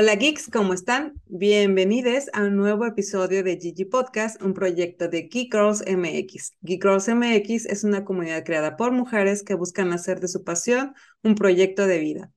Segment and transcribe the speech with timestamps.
[0.00, 1.20] Hola geeks, ¿cómo están?
[1.26, 6.52] Bienvenidos a un nuevo episodio de Gigi Podcast, un proyecto de Geek Girls MX.
[6.62, 10.94] Geek Girls MX es una comunidad creada por mujeres que buscan hacer de su pasión
[11.24, 12.30] un proyecto de vida.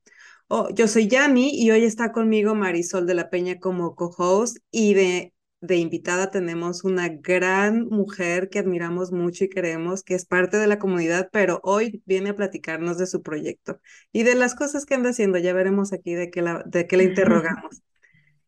[0.47, 4.95] Oh, yo soy Yami y hoy está conmigo Marisol de la Peña como co-host y
[4.95, 10.57] de de invitada tenemos una gran mujer que admiramos mucho y queremos, que es parte
[10.57, 13.79] de la comunidad, pero hoy viene a platicarnos de su proyecto
[14.11, 15.37] y de las cosas que anda haciendo.
[15.37, 17.83] Ya veremos aquí de qué la, de qué la interrogamos.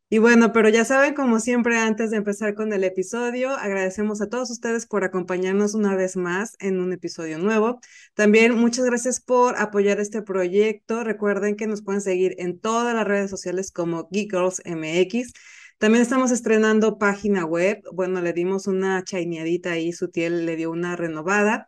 [0.09, 4.29] Y bueno, pero ya saben, como siempre, antes de empezar con el episodio, agradecemos a
[4.29, 7.79] todos ustedes por acompañarnos una vez más en un episodio nuevo.
[8.13, 11.03] También muchas gracias por apoyar este proyecto.
[11.03, 15.33] Recuerden que nos pueden seguir en todas las redes sociales como Geek Girls MX.
[15.83, 17.83] También estamos estrenando página web.
[17.91, 21.67] Bueno, le dimos una chaineadita ahí, Sutiel le dio una renovada.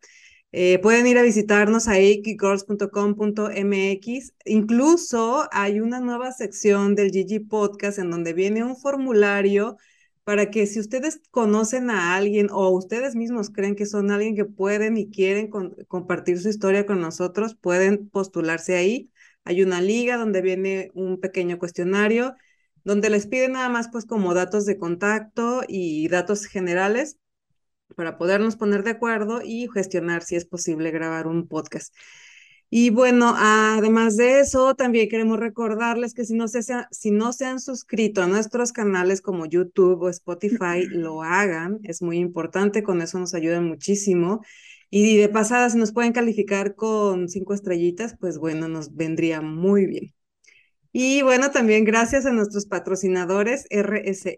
[0.53, 4.33] Eh, pueden ir a visitarnos ahí, geekgirls.com.mx.
[4.45, 9.75] Incluso hay una nueva sección del GG Podcast en donde viene un formulario
[10.23, 14.45] para que si ustedes conocen a alguien o ustedes mismos creen que son alguien que
[14.45, 15.49] pueden y quieren
[15.89, 19.11] compartir su historia con nosotros, pueden postularse ahí.
[19.43, 22.33] Hay una liga donde viene un pequeño cuestionario
[22.85, 27.17] donde les piden nada más pues como datos de contacto y datos generales
[27.95, 31.93] para podernos poner de acuerdo y gestionar si es posible grabar un podcast.
[32.69, 36.61] Y bueno, además de eso, también queremos recordarles que si no, se,
[36.91, 41.79] si no se han suscrito a nuestros canales como YouTube o Spotify, lo hagan.
[41.83, 44.41] Es muy importante, con eso nos ayudan muchísimo.
[44.89, 49.85] Y de pasada, si nos pueden calificar con cinco estrellitas, pues bueno, nos vendría muy
[49.85, 50.14] bien.
[50.97, 54.37] Y bueno, también gracias a nuestros patrocinadores RSS.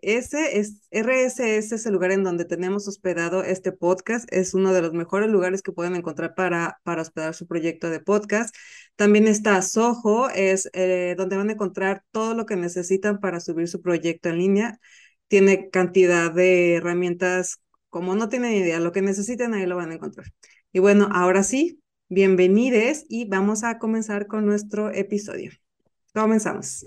[0.58, 4.28] Es, RSS es el lugar en donde tenemos hospedado este podcast.
[4.34, 8.00] Es uno de los mejores lugares que pueden encontrar para, para hospedar su proyecto de
[8.00, 8.56] podcast.
[8.96, 13.68] También está Soho, es eh, donde van a encontrar todo lo que necesitan para subir
[13.68, 14.80] su proyecto en línea.
[15.28, 19.94] Tiene cantidad de herramientas, como no tienen idea, lo que necesiten ahí lo van a
[19.94, 20.26] encontrar.
[20.74, 25.52] Y bueno, ahora sí, bienvenidos y vamos a comenzar con nuestro episodio.
[26.18, 26.84] Comenzamos.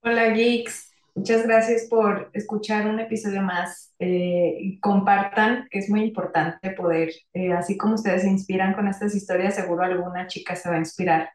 [0.00, 3.94] Hola geeks, muchas gracias por escuchar un episodio más.
[3.98, 9.14] Eh, compartan, que es muy importante poder, eh, así como ustedes se inspiran con estas
[9.14, 11.30] historias, seguro alguna chica se va a inspirar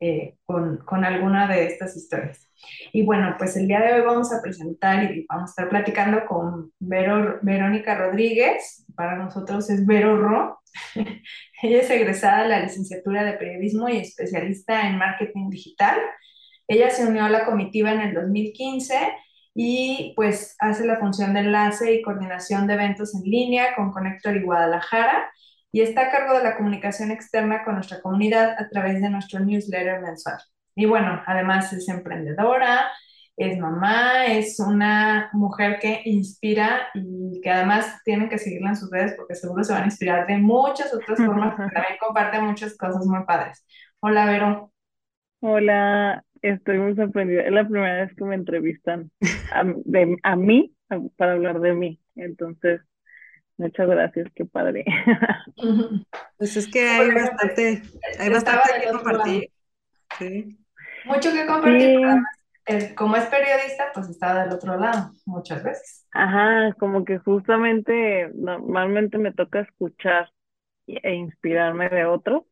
[0.00, 2.48] eh, con, con, alguna de estas historias.
[2.90, 6.24] Y bueno, pues el día de hoy vamos a presentar y vamos a estar platicando
[6.24, 10.58] con Vero, Verónica Rodríguez, para nosotros es Vero Ro.
[11.62, 15.98] Ella es egresada de la licenciatura de periodismo y especialista en marketing digital
[16.68, 19.14] ella se unió a la comitiva en el 2015
[19.54, 24.36] y pues hace la función de enlace y coordinación de eventos en línea con Connector
[24.36, 25.30] y Guadalajara
[25.72, 29.40] y está a cargo de la comunicación externa con nuestra comunidad a través de nuestro
[29.40, 30.38] newsletter mensual.
[30.74, 32.90] Y bueno, además es emprendedora,
[33.36, 38.90] es mamá, es una mujer que inspira y que además tienen que seguirla en sus
[38.90, 43.04] redes porque seguro se van a inspirar de muchas otras formas, también comparte muchas cosas
[43.06, 43.64] muy padres.
[44.00, 44.72] Hola, Vero.
[45.40, 47.42] Hola, Estoy muy sorprendida.
[47.42, 49.10] Es la primera vez que me entrevistan
[49.52, 50.72] a, de, a mí
[51.16, 52.00] para hablar de mí.
[52.14, 52.80] Entonces,
[53.56, 54.84] muchas gracias, qué padre.
[56.38, 57.82] Pues es que hay bastante,
[58.18, 59.50] hay bastante que compartir.
[60.18, 60.58] Sí.
[61.06, 62.94] Mucho que compartir.
[62.94, 66.06] como es periodista, pues está del otro lado muchas veces.
[66.12, 70.30] Ajá, como que justamente normalmente me toca escuchar
[70.86, 72.46] e inspirarme de otro.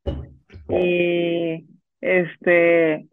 [0.71, 1.67] Y
[2.01, 3.07] este,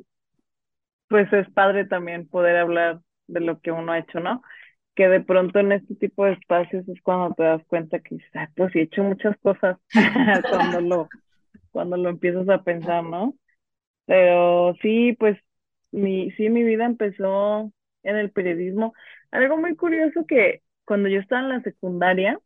[1.12, 4.42] pues es padre también poder hablar de lo que uno ha hecho, ¿no?
[4.96, 8.18] Que de pronto en este tipo de espacios es cuando te das cuenta que
[8.56, 9.78] pues sí he hecho muchas cosas
[10.50, 11.10] cuando lo,
[11.72, 13.36] cuando lo empiezas a pensar, ¿no?
[14.06, 15.38] Pero sí, pues
[15.92, 17.74] mi, sí, mi vida empezó
[18.04, 18.94] en el periodismo.
[19.32, 22.40] Algo muy curioso que cuando yo estaba en la secundaria,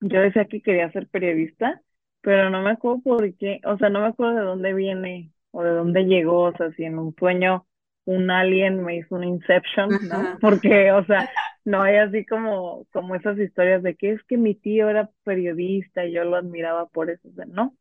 [0.00, 1.82] yo decía que quería ser periodista,
[2.22, 5.62] pero no me acuerdo por qué, o sea, no me acuerdo de dónde viene o
[5.62, 7.66] de dónde llegó, o sea, si en un sueño
[8.04, 10.38] un alien me hizo un inception, ¿no?
[10.40, 11.30] Porque, o sea,
[11.64, 16.04] no hay así como, como esas historias de que es que mi tío era periodista
[16.04, 17.76] y yo lo admiraba por eso, o sea, no.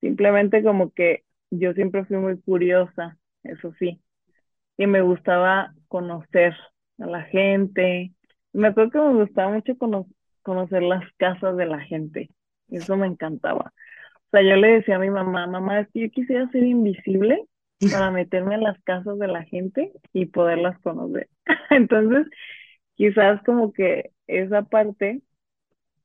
[0.00, 4.00] Simplemente como que yo siempre fui muy curiosa, eso sí,
[4.76, 6.54] y me gustaba conocer
[6.98, 8.12] a la gente.
[8.52, 9.76] Me acuerdo que me gustaba mucho
[10.42, 12.30] conocer las casas de la gente,
[12.68, 13.72] eso me encantaba
[14.36, 17.44] sea, yo le decía a mi mamá, mamá, es que yo quisiera ser invisible
[17.92, 21.28] para meterme en las casas de la gente y poderlas conocer.
[21.70, 22.26] Entonces,
[22.94, 25.22] quizás como que esa parte,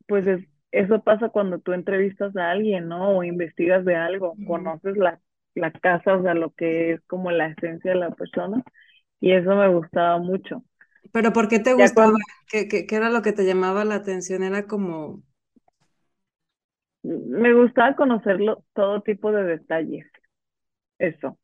[0.08, 0.42] pues es,
[0.72, 3.18] eso pasa cuando tú entrevistas a alguien, ¿no?
[3.18, 5.20] O investigas de algo, conoces la,
[5.56, 8.64] la casa, o sea, lo que es como la esencia de la persona.
[9.22, 10.64] y eso me gustaba mucho.
[11.12, 12.14] ¿Pero por qué te gustaba?
[12.48, 14.44] ¿Qué, qué, qué era lo que te llamaba la atención?
[14.44, 15.24] Era como...
[17.04, 20.06] Me gustaba conocerlo, todo tipo de detalles,
[21.00, 21.40] eso.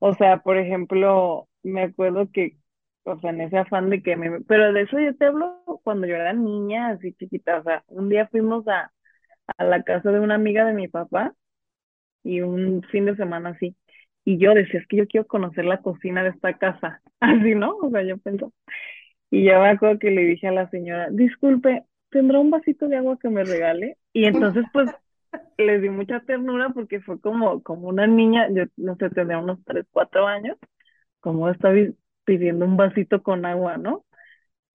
[0.00, 2.58] O sea, por ejemplo, me acuerdo que,
[3.04, 4.42] o sea, en ese afán de que me...
[4.42, 7.58] Pero de eso yo te hablo cuando yo era niña, así chiquita.
[7.60, 8.92] O sea, un día fuimos a,
[9.58, 11.34] a la casa de una amiga de mi papá
[12.22, 13.76] y un fin de semana así.
[14.24, 17.02] Y yo decía, es que yo quiero conocer la cocina de esta casa.
[17.20, 17.76] Así, ¿no?
[17.78, 18.44] O sea, yo pensé.
[19.30, 22.96] Y ya me acuerdo que le dije a la señora, disculpe, ¿tendrá un vasito de
[22.96, 23.96] agua que me regale?
[24.12, 24.90] Y entonces, pues,
[25.58, 29.58] le di mucha ternura porque fue como, como una niña, yo no sé, tenía unos
[29.64, 30.56] 3, 4 años,
[31.20, 31.74] como estaba
[32.24, 34.04] pidiendo un vasito con agua, ¿no?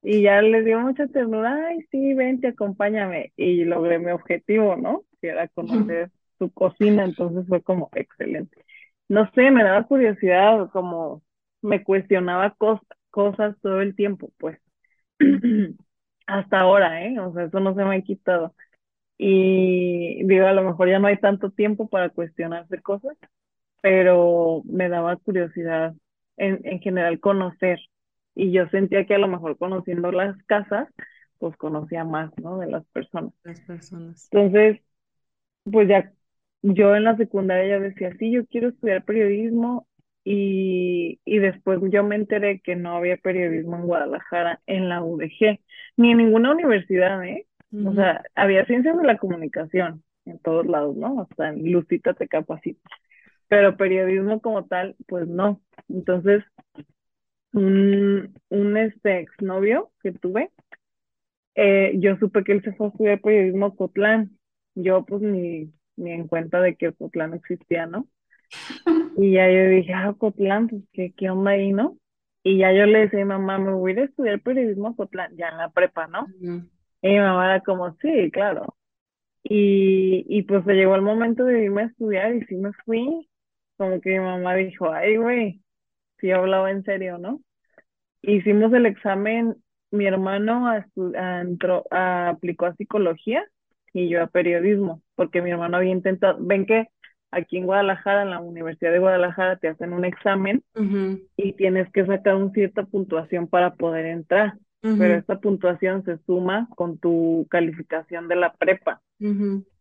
[0.02, 3.32] Y ya le dio mucha ternura, ay, sí, vente, acompáñame.
[3.38, 5.04] Y logré mi objetivo, ¿no?
[5.22, 8.66] Que era conocer su cocina, entonces fue como excelente.
[9.08, 11.24] No sé, me daba curiosidad, como
[11.62, 12.56] me cuestionaba
[13.12, 14.60] cosas todo el tiempo, pues.
[16.26, 17.20] Hasta ahora, ¿eh?
[17.20, 18.56] O sea, eso no se me ha quitado.
[19.18, 23.18] Y digo, a lo mejor ya no hay tanto tiempo para cuestionarse cosas,
[23.82, 25.96] pero me daba curiosidad
[26.38, 27.80] en, en general conocer.
[28.36, 30.90] Y yo sentía que a lo mejor conociendo las casas,
[31.40, 32.58] pues conocía más, ¿no?
[32.60, 33.34] De las personas.
[33.44, 34.30] Las personas.
[34.32, 34.82] Entonces,
[35.64, 36.14] pues ya
[36.62, 39.88] yo en la secundaria ya decía, sí, yo quiero estudiar periodismo
[40.24, 45.60] y, y después yo me enteré que no había periodismo en Guadalajara, en la UDG,
[45.98, 47.48] ni en ninguna universidad, ¿eh?
[47.86, 51.22] O sea, había ciencias de la comunicación en todos lados, ¿no?
[51.22, 52.90] Hasta en Lucita te capacita.
[53.48, 55.62] Pero periodismo como tal, pues no.
[55.90, 56.44] Entonces,
[57.54, 60.52] un, un este exnovio que tuve,
[61.56, 64.38] eh, yo supe que él se fue a estudiar periodismo a Cotlán.
[64.76, 68.08] Yo pues ni, ni en cuenta de que Cotlán existía, ¿no?
[69.18, 71.98] Y ya yo dije, ah, Cotlán, pues ¿qué, qué onda ahí, ¿no?
[72.44, 75.58] Y ya yo le decía mamá, me voy a estudiar periodismo a Cotlán, ya en
[75.58, 76.28] la prepa, ¿no?
[77.02, 78.76] Y mi mamá era como, sí, claro.
[79.44, 83.30] Y, y pues se llegó el momento de irme a estudiar y sí me fui.
[83.78, 85.62] Como que mi mamá dijo, ay, güey,
[86.20, 87.42] sí hablaba en serio, ¿no?
[88.22, 89.56] Hicimos el examen,
[89.92, 90.70] mi hermano
[91.42, 93.46] entró, aplicó a psicología
[93.94, 96.88] y yo a periodismo, porque mi hermano había intentado, ven que
[97.34, 100.64] aquí en Guadalajara, en la Universidad de Guadalajara, te hacen un examen
[101.38, 104.54] y tienes que sacar una cierta puntuación para poder entrar
[104.84, 109.02] pero esta puntuación se suma con tu calificación de la prepa.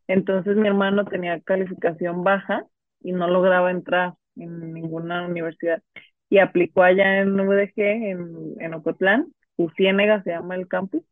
[0.07, 2.67] Entonces mi hermano tenía calificación baja
[3.01, 5.83] y no lograba entrar en ninguna universidad.
[6.31, 9.27] Y aplicó allá en UDG, en, en Ocotlán,
[9.57, 11.03] Uciénega se llama el campus,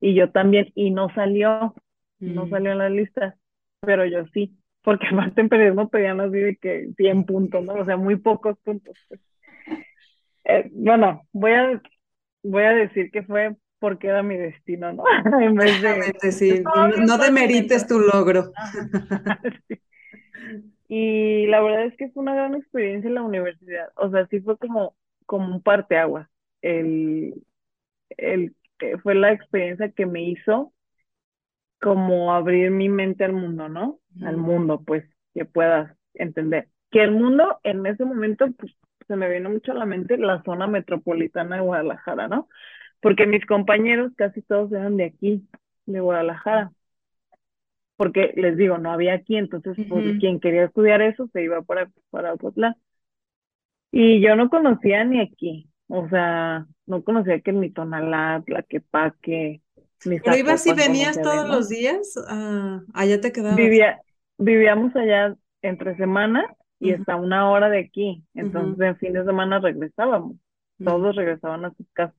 [0.00, 1.74] y yo también, y no salió,
[2.18, 2.50] no mm.
[2.50, 3.36] salió en la lista,
[3.80, 4.52] pero yo sí,
[4.82, 7.74] porque aparte en periodismo pedían así de que 100 puntos, ¿no?
[7.74, 8.98] O sea, muy pocos puntos.
[9.08, 9.20] Pues.
[10.44, 11.82] Eh, bueno, voy a
[12.42, 15.04] voy a decir que fue porque era mi destino, ¿no?
[15.40, 16.32] en vez de...
[16.32, 16.62] Sí,
[17.06, 18.52] no, demerites tu logro.
[20.88, 23.90] Y la verdad es que fue una gran experiencia en la universidad.
[23.96, 26.28] O sea, sí fue como, como un parteaguas.
[26.62, 27.34] El,
[28.16, 30.72] el, eh, fue la experiencia que me hizo
[31.80, 34.00] como abrir mi mente al mundo, ¿no?
[34.22, 35.04] Al mundo, pues,
[35.34, 36.68] que puedas entender.
[36.90, 38.74] Que el mundo en ese momento, pues,
[39.06, 42.48] se me vino mucho a la mente la zona metropolitana de Guadalajara, ¿no?
[43.00, 45.48] Porque mis compañeros casi todos eran de aquí,
[45.86, 46.72] de Guadalajara.
[47.96, 51.90] Porque les digo, no había aquí, entonces pues, quien quería estudiar eso se iba para,
[52.10, 52.76] para Ocotlán.
[53.90, 59.62] Y yo no conocía ni aquí, o sea, no conocía que ni Tonalá, Tlaquepaque,
[60.04, 62.14] ¿Pero ibas y venías todos los días?
[62.28, 63.56] Ah, allá te quedabas.
[63.56, 64.00] Vivía,
[64.38, 66.46] vivíamos allá entre semanas
[66.80, 68.24] y está una hora de aquí.
[68.34, 70.36] Entonces, en fin de semana regresábamos.
[70.84, 72.16] Todos regresaban a sus casas.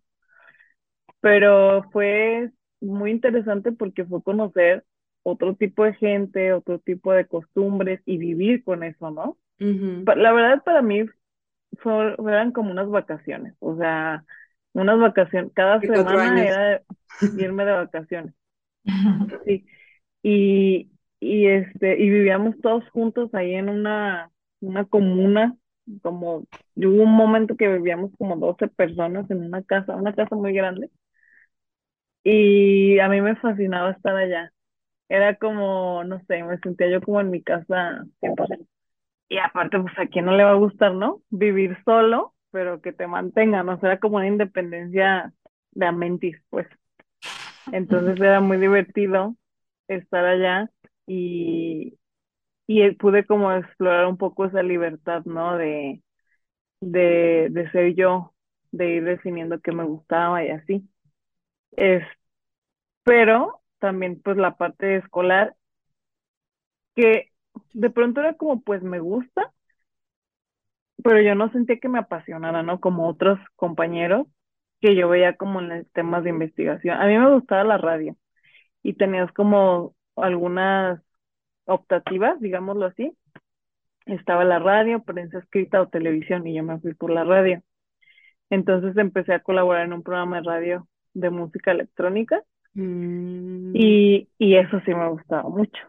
[1.21, 4.85] Pero fue muy interesante porque fue conocer
[5.23, 9.37] otro tipo de gente, otro tipo de costumbres y vivir con eso, ¿no?
[9.59, 11.05] La verdad para mí
[11.77, 14.25] fueron como unas vacaciones, o sea,
[14.79, 16.81] unas vacaciones, cada semana era
[17.37, 18.33] irme de vacaciones.
[19.45, 19.65] Sí.
[20.23, 24.31] Y, y este, y vivíamos todos juntos ahí en una,
[24.61, 25.55] una comuna,
[26.01, 26.45] como
[26.75, 30.89] hubo un momento que vivíamos como 12 personas en una casa, una casa muy grande,
[32.23, 34.51] y a mí me fascinaba estar allá.
[35.09, 38.05] Era como, no sé, me sentía yo como en mi casa
[39.29, 41.21] Y aparte, pues a quién no le va a gustar, ¿no?
[41.29, 43.75] Vivir solo, pero que te mantengan, ¿no?
[43.75, 45.33] O sea, era como una independencia
[45.71, 46.67] de amentis, pues.
[47.71, 49.35] Entonces era muy divertido
[49.87, 50.69] estar allá
[51.07, 51.97] y,
[52.67, 55.57] y pude como explorar un poco esa libertad, ¿no?
[55.57, 56.03] De,
[56.81, 58.33] de, de ser yo
[58.71, 60.89] de ir definiendo qué me gustaba y así.
[61.73, 62.03] Es,
[63.03, 65.55] pero también pues la parte escolar,
[66.95, 67.31] que
[67.73, 69.53] de pronto era como pues me gusta,
[71.03, 72.79] pero yo no sentía que me apasionara, ¿no?
[72.79, 74.27] Como otros compañeros
[74.81, 76.99] que yo veía como en los temas de investigación.
[76.99, 78.15] A mí me gustaba la radio
[78.83, 81.01] y tenías como algunas
[81.65, 83.15] optativas, digámoslo así.
[84.05, 87.61] Estaba la radio, prensa escrita o televisión y yo me fui por la radio.
[88.49, 94.55] Entonces empecé a colaborar en un programa de radio de música electrónica Mm, y, y
[94.55, 95.81] eso sí me gustaba mucho.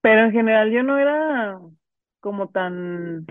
[0.00, 1.60] Pero en general yo no era
[2.20, 3.26] como tan,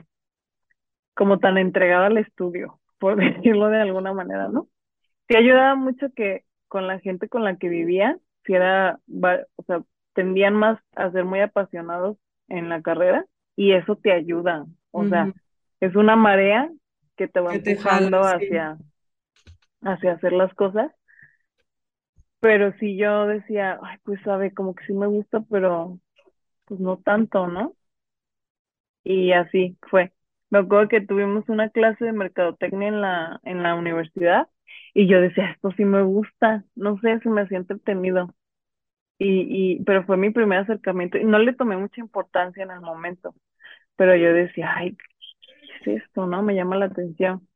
[1.17, 4.69] como tan entregada al estudio, por decirlo de alguna manera, ¿no?
[5.29, 8.99] Sí ayudaba mucho que con la gente con la que vivía, si era,
[9.57, 9.83] o sea,
[10.13, 12.17] tendían más a ser muy apasionados
[12.49, 13.25] en la carrera
[13.57, 14.65] y eso te ayuda.
[14.91, 15.33] O sea,
[15.81, 16.71] es una marea
[17.17, 18.47] que te va Que te empujando sí.
[18.49, 18.79] hacia,
[19.81, 20.91] hacia hacer las cosas.
[22.39, 25.99] Pero si yo decía, ay, pues sabe, como que sí me gusta, pero
[26.65, 27.75] pues no tanto, ¿no?
[29.03, 30.13] Y así fue.
[30.49, 34.47] Me acuerdo que tuvimos una clase de mercadotecnia en la, en la universidad
[34.93, 38.33] y yo decía, esto sí me gusta, no sé si me hacía entretenido.
[39.19, 42.81] Y, y, pero fue mi primer acercamiento y no le tomé mucha importancia en el
[42.81, 43.35] momento,
[43.97, 44.97] pero yo decía, ay,
[45.85, 46.43] ¿qué es esto, no?
[46.43, 47.47] Me llama la atención.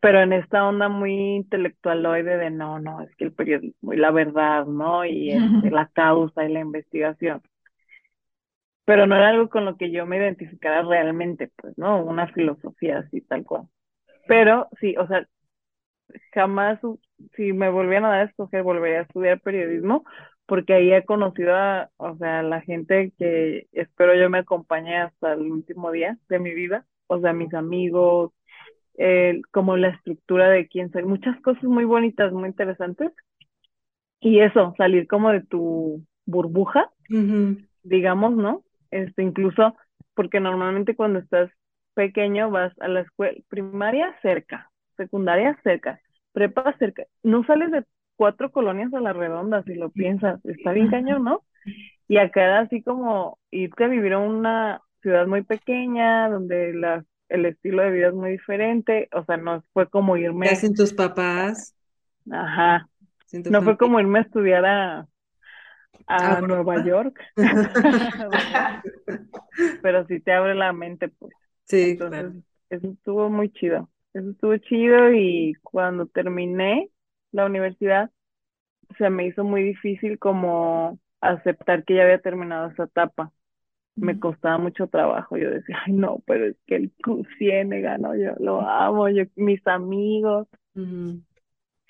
[0.00, 4.10] Pero en esta onda muy intelectualoide de no, no, es que el periodismo y la
[4.12, 5.04] verdad, ¿no?
[5.04, 7.42] Y este, la causa y la investigación.
[8.84, 12.04] Pero no era algo con lo que yo me identificara realmente, pues, ¿no?
[12.04, 13.64] Una filosofía así, tal cual.
[14.28, 15.26] Pero sí, o sea,
[16.32, 16.78] jamás,
[17.36, 20.04] si me volvieran a dar a escoger, volvería a estudiar periodismo,
[20.46, 25.32] porque ahí he conocido a, o sea, la gente que espero yo me acompañe hasta
[25.34, 28.32] el último día de mi vida, o sea, mis amigos,
[28.96, 33.12] el- como la estructura de quién soy, muchas cosas muy bonitas, muy interesantes.
[34.20, 36.90] Y eso, salir como de tu burbuja,
[37.84, 38.64] digamos, ¿no?
[38.94, 39.76] Este, incluso
[40.14, 41.50] porque normalmente cuando estás
[41.94, 46.00] pequeño vas a la escuela primaria cerca, secundaria cerca,
[46.32, 47.84] prepa cerca, no sales de
[48.16, 51.42] cuatro colonias a la redonda si lo piensas, está bien cañón, ¿no?
[52.08, 57.04] Y acá era así como irte a vivir a una ciudad muy pequeña, donde la,
[57.30, 60.74] el estilo de vida es muy diferente, o sea, no fue como ¿Qué irme, hacen
[60.74, 61.74] tus papás?
[62.30, 62.88] ajá,
[63.26, 65.08] ¿Sin tu no fue como irme a estudiar a,
[66.06, 66.84] a Ah, Nueva ¿verdad?
[66.84, 67.18] York,
[69.80, 71.34] pero sí te abre la mente, pues.
[71.66, 72.42] Sí, Entonces, claro.
[72.70, 73.90] eso estuvo muy chido.
[74.14, 76.90] Eso estuvo chido y cuando terminé
[77.32, 78.10] la universidad,
[78.98, 83.32] se me hizo muy difícil como aceptar que ya había terminado esa etapa.
[83.96, 85.36] Me costaba mucho trabajo.
[85.38, 88.16] Yo decía, ay, no, pero es que el Q Ciénega, ¿no?
[88.16, 90.48] Yo lo amo, yo, mis amigos.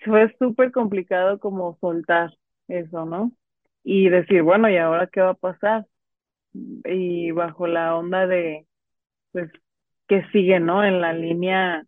[0.04, 2.30] Fue súper complicado como soltar
[2.68, 3.33] eso, ¿no?
[3.85, 5.87] Y decir, bueno, ¿y ahora qué va a pasar?
[6.85, 8.67] Y bajo la onda de,
[9.33, 9.50] pues,
[10.09, 10.85] que sigue, ¿no?
[10.85, 11.87] En la línea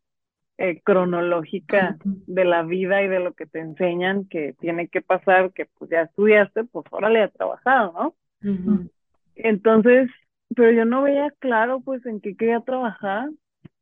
[0.59, 5.53] eh, cronológica de la vida y de lo que te enseñan que tiene que pasar,
[5.53, 8.15] que pues ya estudiaste, pues órale a trabajar, ¿no?
[8.43, 8.91] ujú.
[9.35, 10.11] Entonces,
[10.55, 13.29] pero yo no veía claro pues en qué quería trabajar.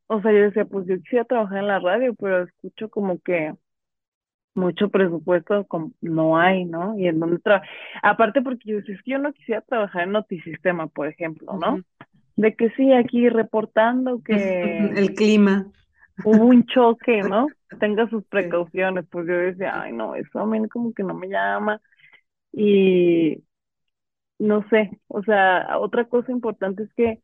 [0.06, 3.54] O sea, yo decía, pues yo quisiera trabajar en la radio, pero escucho como que
[4.54, 6.98] mucho presupuesto como no hay, ¿no?
[6.98, 7.68] Y en trabajar.
[8.02, 11.82] Aparte porque yo decía, es que yo no quisiera trabajar en Notisistema, por ejemplo, ¿no?
[12.36, 14.34] De que sí, aquí reportando que
[14.96, 15.66] El clima.
[16.22, 17.48] hubo un choque, ¿no?
[17.80, 19.06] Tenga sus precauciones.
[19.10, 21.80] Pues yo decía, ay, no, eso a mí como que no me llama.
[22.52, 23.44] Y
[24.38, 27.22] no sé, o sea, otra cosa importante es que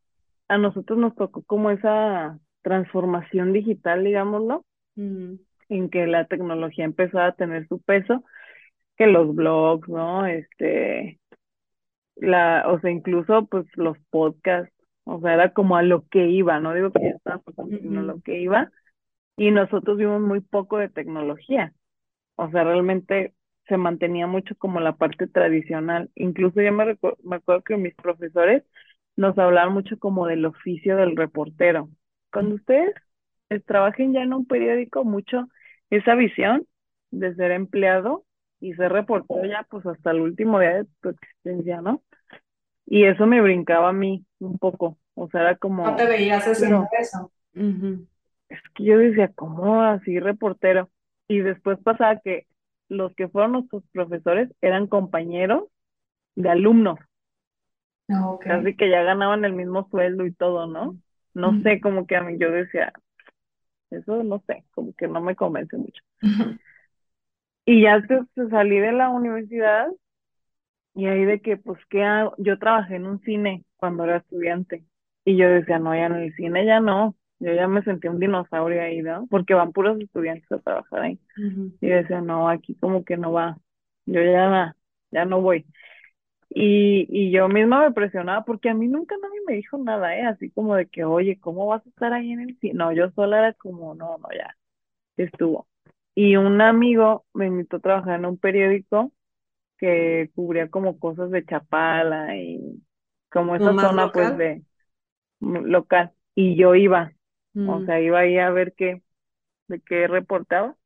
[0.49, 4.65] a nosotros nos tocó como esa transformación digital, digámoslo,
[5.71, 8.25] en que la tecnología empezó a tener su peso,
[8.97, 10.27] que los blogs, ¿no?
[10.27, 11.19] Este,
[12.17, 14.75] la, o sea, incluso pues los podcasts,
[15.05, 18.00] o sea, era como a lo que iba, no digo que ya estaba pasando, sino
[18.00, 18.71] a lo que iba,
[19.37, 21.73] y nosotros vimos muy poco de tecnología,
[22.37, 23.35] o sea, realmente
[23.69, 28.65] se mantenía mucho como la parte tradicional, incluso yo me, me acuerdo que mis profesores
[29.17, 31.91] nos hablaban mucho como del oficio del reportero.
[32.33, 32.95] Cuando ustedes
[33.67, 35.49] trabajen ya en un periódico, mucho
[35.91, 36.67] esa visión
[37.11, 38.25] de ser empleado
[38.61, 42.03] y ser reportero ya pues hasta el último día de tu existencia, ¿no?
[42.87, 46.47] Y eso me brincaba a mí un poco, o sea, era No te como, veías
[46.47, 47.31] haciendo eso.
[48.49, 50.91] es que yo decía, ¿cómo así reportero?
[51.29, 52.47] Y después pasaba que
[52.89, 55.65] los que fueron nuestros profesores eran compañeros
[56.37, 56.99] de alumnos,
[58.09, 58.45] Ok.
[58.45, 60.97] casi que ya ganaban el mismo sueldo y todo, ¿no?
[61.35, 62.93] No sé, como que a mí yo decía,
[63.91, 66.03] Eso no sé, como que no me convence mucho.
[67.65, 68.03] Y ya
[68.51, 69.89] salí de la universidad
[70.95, 72.35] y ahí de que, pues, ¿qué hago?
[72.39, 74.85] Yo trabajé en un cine cuando era estudiante
[75.25, 77.17] y yo decía, no, ya en el cine ya no.
[77.39, 79.27] Yo ya me sentí un dinosaurio ahí, ¿no?
[79.31, 81.21] Porque van puros estudiantes a trabajar ahí.
[81.81, 83.59] Y decía, no, aquí como que no va.
[84.07, 84.77] Yo ya,
[85.11, 85.67] ya no voy.
[86.52, 90.23] Y, y yo misma me presionaba porque a mí nunca nadie me dijo nada, ¿eh?
[90.23, 92.75] Así como de que, oye, ¿cómo vas a estar ahí en el cine?
[92.75, 94.57] No, yo sola era como, no, no, ya,
[95.16, 95.69] estuvo.
[96.14, 99.12] Y un amigo me invitó a trabajar en un periódico
[99.78, 102.83] que cubría como cosas de Chapala y
[103.30, 104.62] como esa zona pues de
[105.40, 106.12] local.
[106.35, 107.12] Y yo iba,
[107.54, 107.87] o mm.
[107.87, 109.02] sea, iba ahí a ver qué,
[109.69, 110.76] de qué reportaba.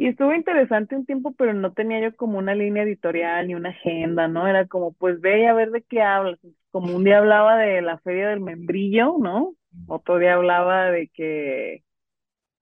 [0.00, 3.68] Y estuvo interesante un tiempo, pero no tenía yo como una línea editorial ni una
[3.68, 4.48] agenda, ¿no?
[4.48, 6.38] Era como, pues ve a ver de qué hablas.
[6.70, 9.52] Como un día hablaba de la feria del membrillo, ¿no?
[9.88, 11.84] Otro día hablaba de que,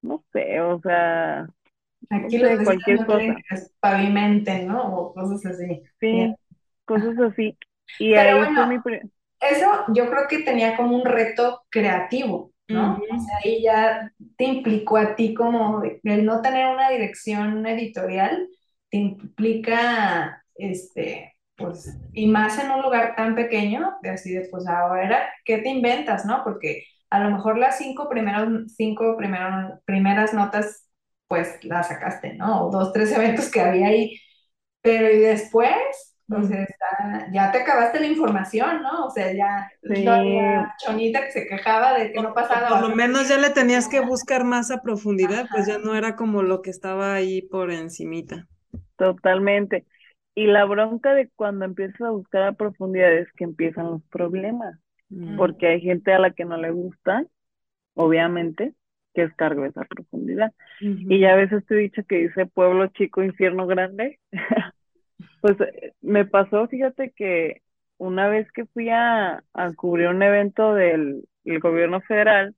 [0.02, 1.46] no sé, o sea,
[2.10, 3.36] Aquí no sé, cualquier cosa.
[3.78, 4.96] Pavimenten, ¿no?
[4.96, 5.80] O cosas así.
[6.00, 6.34] Sí,
[6.86, 7.56] cosas así.
[8.00, 8.76] Y ahí fue mi...
[9.40, 13.06] Eso yo creo que tenía como un reto creativo, ¿no?
[13.10, 18.48] O sea, ahí ya te implicó a ti como el no tener una dirección editorial,
[18.90, 24.66] te implica, este, pues, y más en un lugar tan pequeño, de así de, pues
[24.68, 26.42] ahora, ¿qué te inventas, no?
[26.44, 29.16] Porque a lo mejor las cinco, primeras cinco
[29.86, 30.88] primeras notas,
[31.26, 32.66] pues las sacaste, ¿no?
[32.66, 34.18] O dos, tres eventos que había ahí,
[34.82, 36.66] pero y después o sea,
[37.32, 39.06] ya te acabaste la información, ¿no?
[39.06, 40.04] O sea, ya sí.
[40.84, 42.68] Chonita que se quejaba de que no pasaba.
[42.68, 46.16] Por lo menos ya le tenías que buscar más a profundidad, pues ya no era
[46.16, 48.46] como lo que estaba ahí por encimita.
[48.96, 49.86] Totalmente.
[50.34, 54.78] Y la bronca de cuando empiezas a buscar a profundidad es que empiezan los problemas,
[55.08, 55.36] mm.
[55.36, 57.24] porque hay gente a la que no le gusta,
[57.94, 58.74] obviamente,
[59.14, 60.52] que es cargo esa profundidad.
[60.80, 64.20] Y ya a veces te he dicho que dice pueblo chico, infierno grande.
[65.40, 67.62] Pues eh, me pasó, fíjate que
[67.98, 69.42] una vez que fui a,
[69.76, 71.24] cubrir un evento del,
[71.62, 72.54] gobierno federal,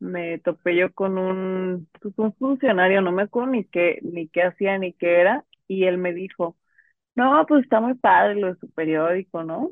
[0.00, 4.42] me topé yo con un, pues, un funcionario, no me acuerdo ni qué, ni qué
[4.44, 6.56] hacía ni qué era, y él me dijo,
[7.16, 9.70] no, pues está muy padre lo de su periódico, ¿no?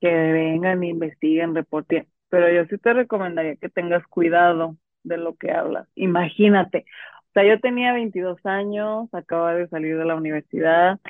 [0.00, 5.52] Que vengan, investiguen, reporten, pero yo sí te recomendaría que tengas cuidado de lo que
[5.52, 5.88] hablas.
[5.96, 6.86] Imagínate,
[7.30, 11.00] o sea, yo tenía 22 años, acababa de salir de la universidad,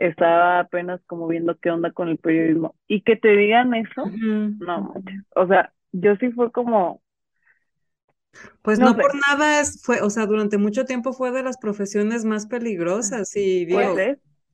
[0.00, 2.74] estaba apenas como viendo qué onda con el periodismo.
[2.88, 4.94] Y que te digan eso, no,
[5.36, 7.02] o sea, yo sí fue como...
[8.62, 12.24] Pues no, por nada es, fue, o sea, durante mucho tiempo fue de las profesiones
[12.24, 13.96] más peligrosas y digo,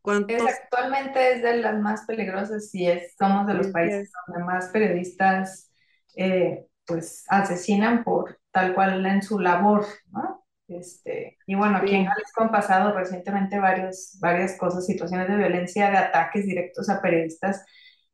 [0.02, 0.42] ¿cuántos?
[0.42, 5.70] actualmente es de las más peligrosas y es, somos de los países donde más periodistas
[6.16, 10.36] eh, pues asesinan por tal cual en su labor, ¿no?
[10.68, 15.90] Este, y bueno, aquí en Jalisco han pasado recientemente varios, varias cosas, situaciones de violencia,
[15.90, 17.64] de ataques directos a periodistas.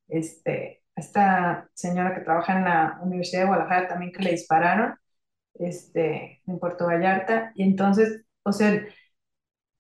[0.08, 4.94] Este, esta señora que trabaja en la Universidad de Guadalajara también que le dispararon
[5.54, 7.52] este, en Puerto Vallarta.
[7.54, 8.84] Y entonces, o sea,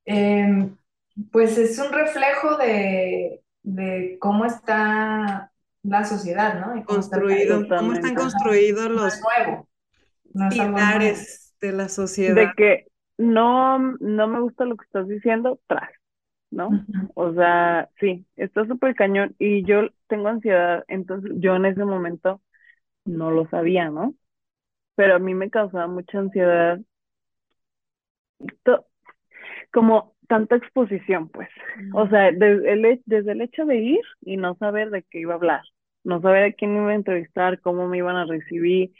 [0.06, 0.76] em,
[1.30, 6.76] pues es un reflejo de, de, cómo está la sociedad, ¿no?
[6.76, 9.20] Y cómo Construido, cómo están construidos los
[10.50, 12.34] pilares de la sociedad.
[12.34, 15.90] De que no, no me gusta lo que estás diciendo, tras,
[16.50, 16.70] ¿no?
[17.14, 22.42] O sea, sí, está súper cañón y yo tengo ansiedad, entonces yo en ese momento
[23.04, 24.14] no lo sabía, ¿no?
[24.96, 26.80] Pero a mí me causaba mucha ansiedad,
[29.72, 31.48] como tanta exposición, pues.
[31.94, 35.34] O sea, desde el, desde el hecho de ir y no saber de qué iba
[35.34, 35.62] a hablar,
[36.04, 38.92] no saber a quién iba a entrevistar, cómo me iban a recibir,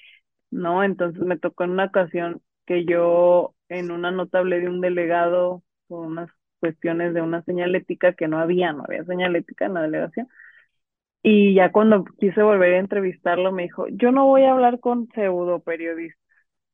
[0.51, 0.85] ¿no?
[0.85, 5.63] Entonces me tocó en una ocasión que yo en una nota hablé de un delegado
[5.89, 10.29] por unas cuestiones de una señalética que no había, no había señalética en la delegación.
[11.23, 15.07] Y ya cuando quise volver a entrevistarlo me dijo, yo no voy a hablar con
[15.09, 16.19] pseudo periodistas,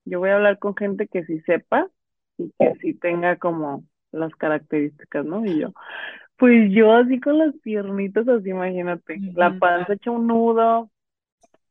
[0.05, 1.89] yo voy a hablar con gente que sí sepa
[2.37, 3.83] y que sí tenga como
[4.13, 5.45] las características, ¿no?
[5.45, 5.73] Y yo,
[6.37, 10.91] pues yo así con las piernitas así, imagínate, la panza hecha un nudo.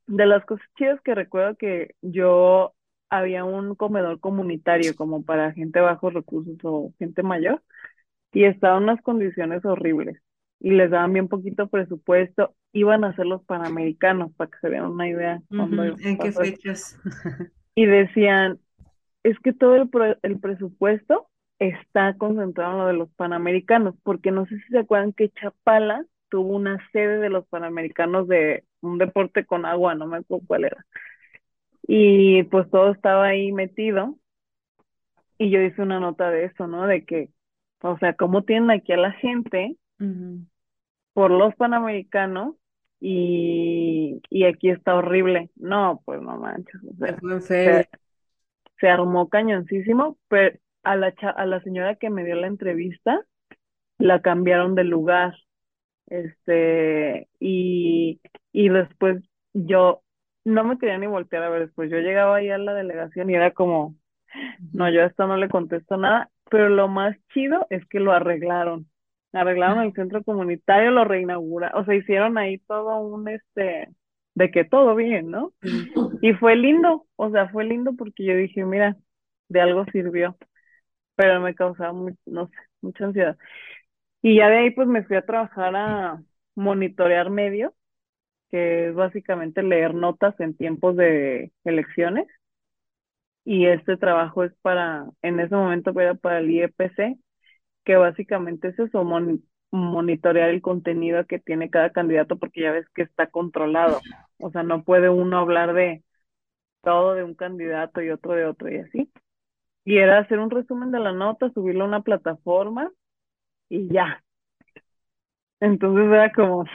[0.06, 2.74] De las cosas chidas que recuerdo que yo
[3.10, 7.62] había un comedor comunitario como para gente bajos recursos o gente mayor
[8.34, 10.22] y estaban unas condiciones horribles
[10.60, 14.86] y les daban bien poquito presupuesto, iban a ser los panamericanos para que se vean
[14.86, 15.42] una idea.
[15.50, 17.00] ¿En qué fechas?
[17.76, 18.60] y decían,
[19.24, 19.90] es que todo el,
[20.24, 21.28] el presupuesto
[21.60, 26.06] está concentrado en lo de los panamericanos, porque no sé si se acuerdan que Chapala
[26.30, 30.66] tuvo una sede de los panamericanos de un deporte con agua, no me acuerdo cuál
[30.66, 30.86] era
[31.88, 34.18] Y pues todo estaba ahí metido.
[35.38, 36.86] Y yo hice una nota de eso, ¿no?
[36.86, 37.30] De que,
[37.82, 39.78] o sea, cómo tienen aquí a la gente
[41.14, 42.56] por los panamericanos
[43.00, 45.50] y, y aquí está horrible.
[45.56, 46.82] No, pues no manches.
[47.44, 47.88] se,
[48.80, 53.22] se, armó cañoncísimo, pero a la, a la señora que me dio la entrevista
[53.98, 55.36] la cambiaron de lugar.
[56.08, 58.22] Este, y,
[58.52, 59.24] y después
[59.54, 60.02] yo
[60.48, 61.92] no me quería ni voltear a ver después.
[61.92, 63.96] Yo llegaba ahí a la delegación y era como,
[64.74, 68.14] no, yo a esto no le contesto nada, pero lo más chido es que lo
[68.14, 68.90] arreglaron.
[69.34, 73.90] Arreglaron el centro comunitario, lo reinauguraron, o sea, hicieron ahí todo un, este,
[74.36, 75.54] de que todo bien, ¿no?
[76.22, 78.96] Y fue lindo, o sea, fue lindo porque yo dije, mira,
[79.50, 80.38] de algo sirvió,
[81.16, 81.94] pero me causaba,
[82.26, 83.38] no sé, mucha ansiedad.
[84.22, 86.24] Y ya de ahí pues me fui a trabajar a
[86.56, 87.74] monitorear medios,
[88.52, 92.28] que es básicamente leer notas en tiempos de elecciones.
[93.44, 97.18] Y este trabajo es para, en ese momento era para el IEPC,
[97.86, 99.06] que básicamente es eso,
[99.72, 104.02] monitorear el contenido que tiene cada candidato porque ya ves que está controlado.
[104.40, 106.04] O sea, no puede uno hablar de
[106.82, 109.12] todo de un candidato y otro de otro y así.
[109.86, 112.92] Y era hacer un resumen de la nota, subirlo a una plataforma
[113.70, 114.24] y ya.
[115.60, 116.66] Entonces era como...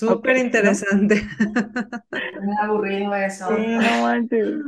[0.00, 1.16] Súper interesante.
[2.32, 3.46] Me aburrido eso.
[3.46, 4.64] Sí, no manches.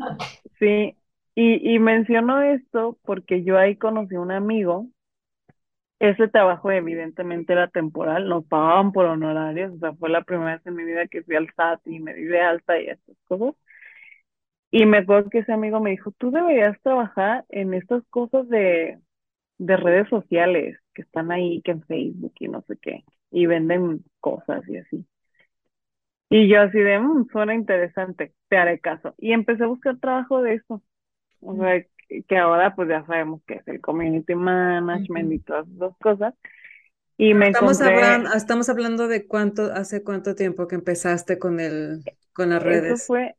[0.59, 0.97] Sí,
[1.35, 4.89] y, y menciono esto porque yo ahí conocí a un amigo.
[5.99, 10.67] Ese trabajo evidentemente era temporal, nos pagaban por honorarios, o sea, fue la primera vez
[10.67, 13.55] en mi vida que fui al SAT y me di de alta y estas cosas.
[14.71, 19.01] Y me acuerdo que ese amigo me dijo, tú deberías trabajar en estas cosas de,
[19.59, 24.05] de redes sociales que están ahí, que en Facebook y no sé qué, y venden
[24.21, 25.07] cosas y así.
[26.29, 29.15] Y yo así de, mmm, suena interesante, te haré caso.
[29.19, 30.83] Y empecé a buscar trabajo de eso.
[31.41, 31.85] O sea,
[32.29, 36.35] que ahora pues ya sabemos que es el community management y todas esas cosas.
[37.19, 42.03] Y me estamos hablando, estamos hablando de cuánto, hace cuánto tiempo que empezaste con el,
[42.35, 42.95] con las redes.
[42.95, 43.35] Eso fue,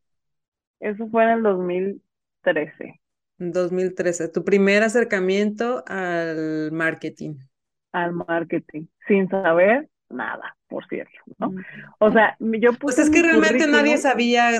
[0.79, 2.99] eso fue en el 2013.
[3.37, 7.35] 2013, tu primer acercamiento al marketing.
[7.91, 11.53] Al marketing, sin saber nada, por cierto, ¿no?
[11.99, 12.79] O sea, yo puse.
[12.79, 14.51] Pues es que realmente nadie sabía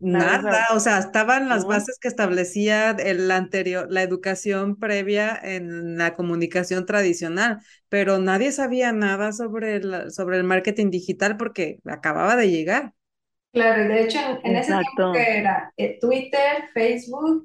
[0.00, 6.14] nada, o sea, estaban las bases que establecía el anterior, la educación previa en la
[6.14, 12.50] comunicación tradicional, pero nadie sabía nada sobre el, sobre el marketing digital porque acababa de
[12.50, 12.92] llegar.
[13.52, 17.44] Claro, y de hecho en, ese tiempo que era eh, Twitter, Facebook,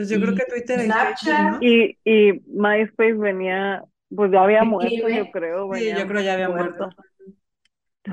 [0.00, 1.62] pues yo creo que Twitter Snapchat.
[1.62, 5.74] Y, y MySpace venía, pues ya había muerto, yo creo.
[5.74, 6.88] Sí, yo creo ya había muerto.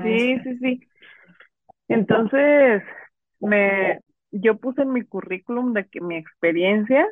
[0.02, 0.80] Sí, sí, sí.
[1.88, 2.82] Entonces,
[3.40, 7.06] me, yo puse en mi currículum de que mi experiencia,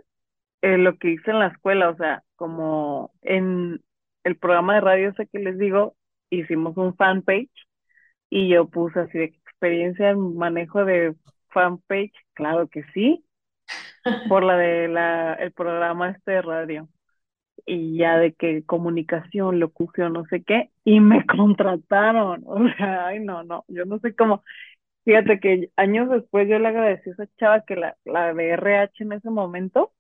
[0.63, 3.81] eh, lo que hice en la escuela, o sea, como en
[4.25, 5.97] el programa de radio ese que les digo,
[6.31, 7.51] hicimos un fanpage
[8.31, 11.15] y yo puse así de experiencia en manejo de
[11.51, 13.25] fanpage, claro que sí,
[14.29, 16.89] por la de la, el programa este de radio.
[17.65, 22.43] Y ya de que comunicación, locución, no sé qué, y me contrataron.
[22.47, 24.43] O sea, ay, no, no, yo no sé cómo.
[25.05, 29.05] Fíjate que años después yo le agradecí a esa chava que la, la de RH
[29.05, 29.93] en ese momento,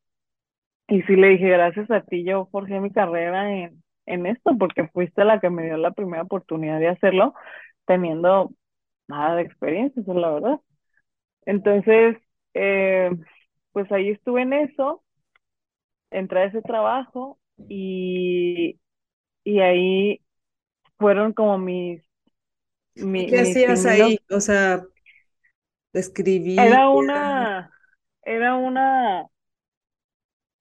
[0.88, 4.88] y sí le dije, gracias a ti yo forjé mi carrera en, en esto, porque
[4.88, 7.34] fuiste la que me dio la primera oportunidad de hacerlo,
[7.86, 8.50] teniendo
[9.08, 10.60] nada de experiencia, es la verdad.
[11.46, 12.16] Entonces,
[12.54, 13.10] eh,
[13.72, 15.04] pues ahí estuve en eso,
[16.10, 17.38] entré a ese trabajo
[17.68, 18.78] y,
[19.44, 20.20] y ahí
[20.98, 22.02] fueron como mis...
[22.94, 24.18] ¿Qué hacías ahí?
[24.30, 24.82] O sea,
[25.92, 26.58] escribí.
[26.58, 27.70] Era una,
[28.22, 29.26] era una,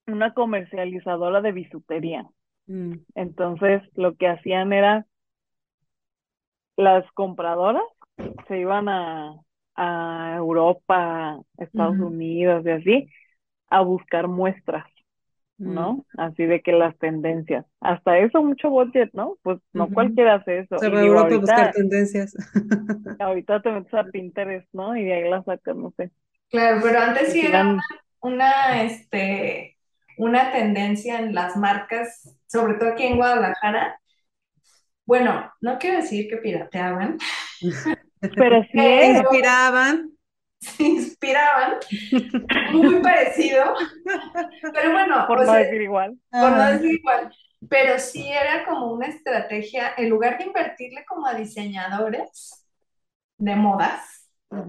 [0.06, 2.26] una comercializadora de bisutería.
[2.66, 2.94] Mm.
[3.14, 5.06] Entonces, lo que hacían era,
[6.76, 7.84] las compradoras
[8.48, 9.40] se iban a,
[9.76, 13.10] a Europa, Estados Unidos y así,
[13.68, 14.86] a buscar muestras,
[15.58, 16.04] ¿no?
[16.16, 17.64] Así de que las tendencias.
[17.80, 19.36] Hasta eso mucho budget, ¿no?
[19.42, 20.78] Pues no cualquiera hace eso.
[20.78, 22.36] Se va a Europa a buscar tendencias.
[23.18, 24.96] ahorita te metes a Pinterest, ¿no?
[24.96, 26.10] Y de ahí las sacas, no sé.
[26.50, 27.76] Claro, pero antes sí era
[28.20, 29.76] una, este,
[30.18, 34.00] una tendencia en las marcas, sobre todo aquí en Guadalajara.
[35.04, 37.18] Bueno, no quiero decir que pirateaban,
[38.34, 40.15] Pero sí se inspiraban.
[40.60, 41.74] Se inspiraban.
[42.72, 43.74] Muy parecido.
[44.72, 45.24] Pero bueno.
[45.28, 46.18] Por no decir igual.
[46.30, 47.32] Por no decir igual.
[47.68, 52.66] Pero sí era como una estrategia, en lugar de invertirle como a diseñadores
[53.38, 54.28] de modas,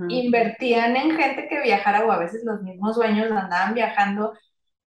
[0.09, 4.33] invertían en gente que viajara o a veces los mismos dueños andaban viajando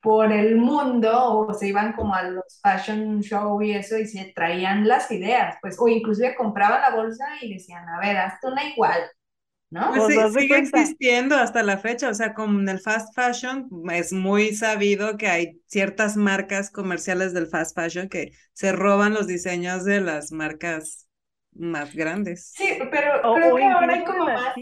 [0.01, 4.31] por el mundo o se iban como a los fashion show y eso y se
[4.33, 8.63] traían las ideas, pues, o inclusive compraban la bolsa y decían, a ver, hazte una
[8.63, 9.01] igual,
[9.69, 9.91] ¿no?
[9.93, 14.13] Pues sí, sigue existiendo hasta la fecha, o sea, como en el fast fashion es
[14.13, 19.83] muy sabido que hay ciertas marcas comerciales del fast fashion que se roban los diseños
[19.83, 21.07] de las marcas
[21.53, 22.53] más grandes.
[22.55, 24.55] Sí, pero creo que ahora hay como más,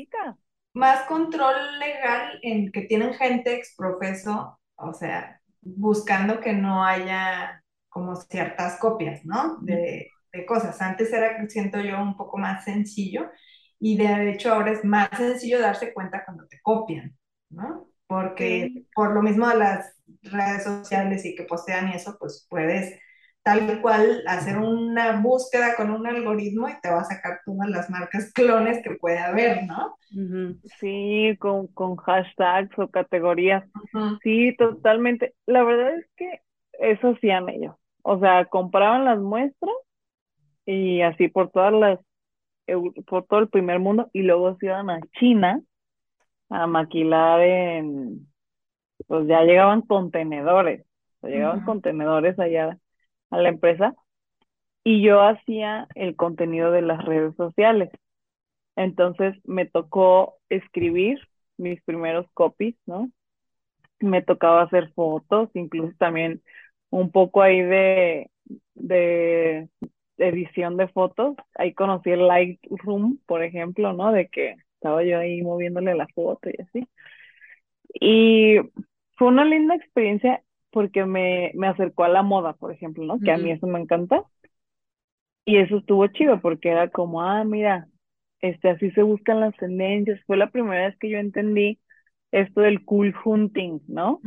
[0.73, 8.15] más control legal en que tienen gente exprofeso o sea, buscando que no haya como
[8.15, 9.57] ciertas copias, ¿no?
[9.61, 10.09] De,
[10.47, 10.81] cosas.
[10.81, 13.31] Antes era, siento yo, un poco más sencillo
[13.79, 17.15] y de hecho ahora es más sencillo darse cuenta cuando te copian,
[17.49, 17.87] ¿no?
[18.07, 22.99] Porque por lo mismo de las redes sociales y que postean y eso, pues puedes
[23.45, 27.91] tal cual hacer una búsqueda con un algoritmo y te va a sacar todas las
[27.91, 29.97] marcas clones que puede haber, ¿no?
[30.79, 33.63] Sí, con, con hashtags o categorías.
[34.23, 35.35] Sí, totalmente.
[35.45, 36.41] La verdad es que
[36.79, 37.75] eso hacían ellos.
[38.01, 39.75] O sea, compraban las muestras
[40.65, 41.99] y así por todas las,
[43.07, 45.61] por todo el primer mundo y luego se iban a China
[46.49, 48.27] a maquilar en,
[49.07, 50.85] pues ya llegaban contenedores,
[51.23, 52.77] llegaban contenedores allá
[53.31, 53.95] a la empresa
[54.83, 57.89] y yo hacía el contenido de las redes sociales.
[58.75, 61.19] Entonces me tocó escribir
[61.57, 63.09] mis primeros copies, ¿no?
[63.99, 66.41] Me tocaba hacer fotos, incluso también
[66.89, 68.29] un poco ahí de,
[68.75, 69.69] de
[70.17, 71.35] edición de fotos.
[71.55, 74.11] Ahí conocí el Lightroom, por ejemplo, ¿no?
[74.11, 76.87] De que estaba yo ahí moviéndole la foto y así.
[77.93, 78.57] Y
[79.17, 83.19] fue una linda experiencia porque me, me acercó a la moda, por ejemplo, ¿no?
[83.19, 84.23] Que a mí eso me encanta.
[85.45, 87.87] Y eso estuvo chido porque era como, ah, mira,
[88.41, 90.19] este, así se buscan las tendencias.
[90.25, 91.79] Fue la primera vez que yo entendí
[92.31, 94.19] esto del cool hunting, ¿no?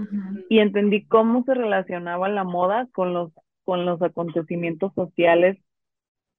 [0.48, 3.32] Y entendí cómo se relacionaba la moda con los,
[3.64, 5.58] con los acontecimientos sociales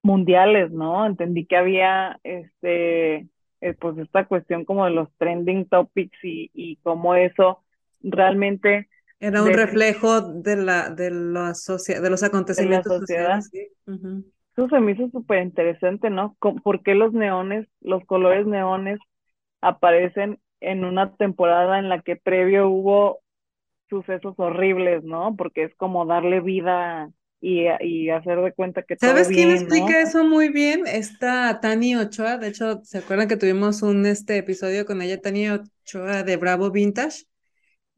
[0.01, 1.05] mundiales, ¿no?
[1.05, 3.27] Entendí que había, este,
[3.61, 7.63] eh, pues esta cuestión como de los trending topics y, y cómo eso
[8.01, 8.87] realmente
[9.19, 13.51] era un reflejo de la, de la de los acontecimientos sociales.
[13.85, 16.35] Eso se me hizo súper interesante, ¿no?
[16.39, 18.99] ¿Por qué los neones, los colores neones
[19.61, 23.19] aparecen en una temporada en la que previo hubo
[23.89, 25.35] sucesos horribles, ¿no?
[25.35, 30.23] Porque es como darle vida y, y hacer de cuenta que ¿Sabes quién explica eso
[30.23, 30.85] muy bien?
[30.85, 35.49] Está Tani Ochoa, de hecho, ¿se acuerdan que tuvimos un este episodio con ella, Tani
[35.49, 37.25] Ochoa de Bravo Vintage?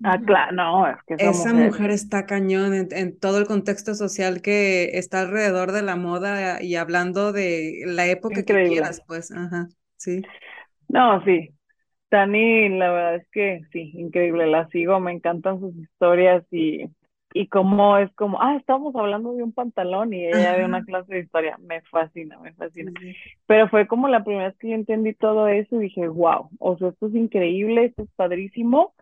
[0.03, 1.91] Ah, claro, no, es que esa, mujer...
[1.91, 7.31] está cañón en, todo el contexto social que está alrededor de la moda y hablando
[7.31, 10.23] de la época que quieras, pues, ajá, sí.
[10.87, 11.53] No, sí.
[12.09, 16.89] Tani, la verdad es que sí, increíble, la sigo, me encantan sus historias y,
[17.33, 21.13] y cómo es como, ah, estamos hablando de un pantalón y ella de una clase
[21.13, 22.91] de historia, me fascina, me fascina.
[23.47, 26.77] Pero fue como la primera vez que yo entendí todo eso y dije, wow, o
[26.77, 28.93] sea, esto es increíble, esto es padrísimo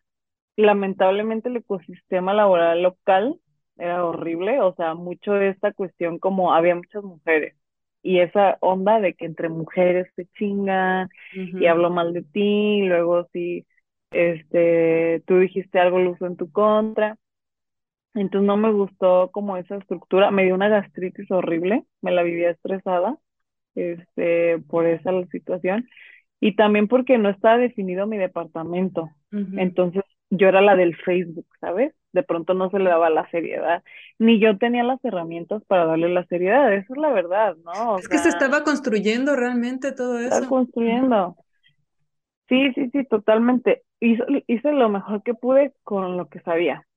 [0.60, 3.40] lamentablemente el ecosistema laboral local
[3.78, 7.56] era horrible, o sea, mucho de esta cuestión como había muchas mujeres
[8.02, 12.88] y esa onda de que entre mujeres se chingan y hablo mal de ti, y
[12.88, 13.66] luego si
[14.12, 17.18] este tú dijiste algo lo uso en tu contra.
[18.14, 22.50] Entonces no me gustó como esa estructura, me dio una gastritis horrible, me la vivía
[22.50, 23.18] estresada
[23.76, 25.88] este por esa situación
[26.40, 29.10] y también porque no estaba definido mi departamento.
[29.32, 31.94] Entonces yo era la del Facebook, ¿sabes?
[32.12, 33.84] De pronto no se le daba la seriedad,
[34.18, 38.00] ni yo tenía las herramientas para darle la seriedad, eso es la verdad, ¿no?
[38.00, 40.28] es que se estaba construyendo realmente todo eso.
[40.28, 41.36] Estaba construyendo.
[42.48, 43.84] Sí, sí, sí, totalmente.
[44.00, 46.88] Hice, hice lo mejor que pude con lo que sabía.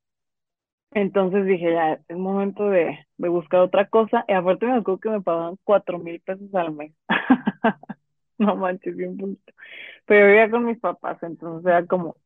[0.95, 4.25] Entonces dije, ya, es momento de, de buscar otra cosa.
[4.29, 6.93] Y aparte me acuerdo que me pagaban cuatro mil pesos al mes.
[8.39, 9.53] no manches, bien poquito.
[10.07, 12.17] Pero vivía con mis papás, entonces era como,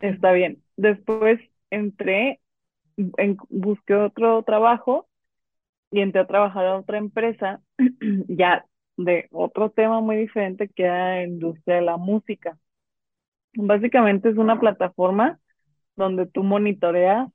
[0.00, 0.62] Está bien.
[0.76, 2.40] Después entré,
[2.96, 5.08] en, busqué otro trabajo
[5.90, 7.62] y entré a trabajar a otra empresa,
[8.28, 12.58] ya de otro tema muy diferente que era la industria de la música.
[13.54, 15.40] Básicamente es una plataforma
[15.96, 17.28] donde tú monitoreas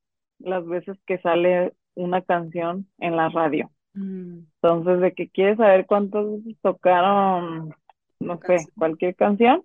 [0.43, 3.71] las veces que sale una canción en la radio.
[3.93, 4.39] Mm.
[4.61, 7.73] Entonces, de que quieres saber cuántas veces tocaron,
[8.19, 9.63] no sé, cualquier canción,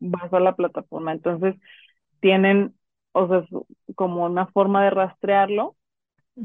[0.00, 1.12] vas a la plataforma.
[1.12, 1.56] Entonces,
[2.20, 2.74] tienen,
[3.12, 3.44] o sea,
[3.94, 5.76] como una forma de rastrearlo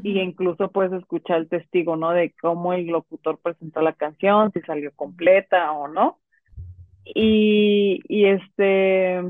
[0.01, 2.11] y incluso puedes escuchar el testigo, ¿no?
[2.11, 6.19] De cómo el locutor presentó la canción, si salió completa o no.
[7.05, 9.21] Y, y este,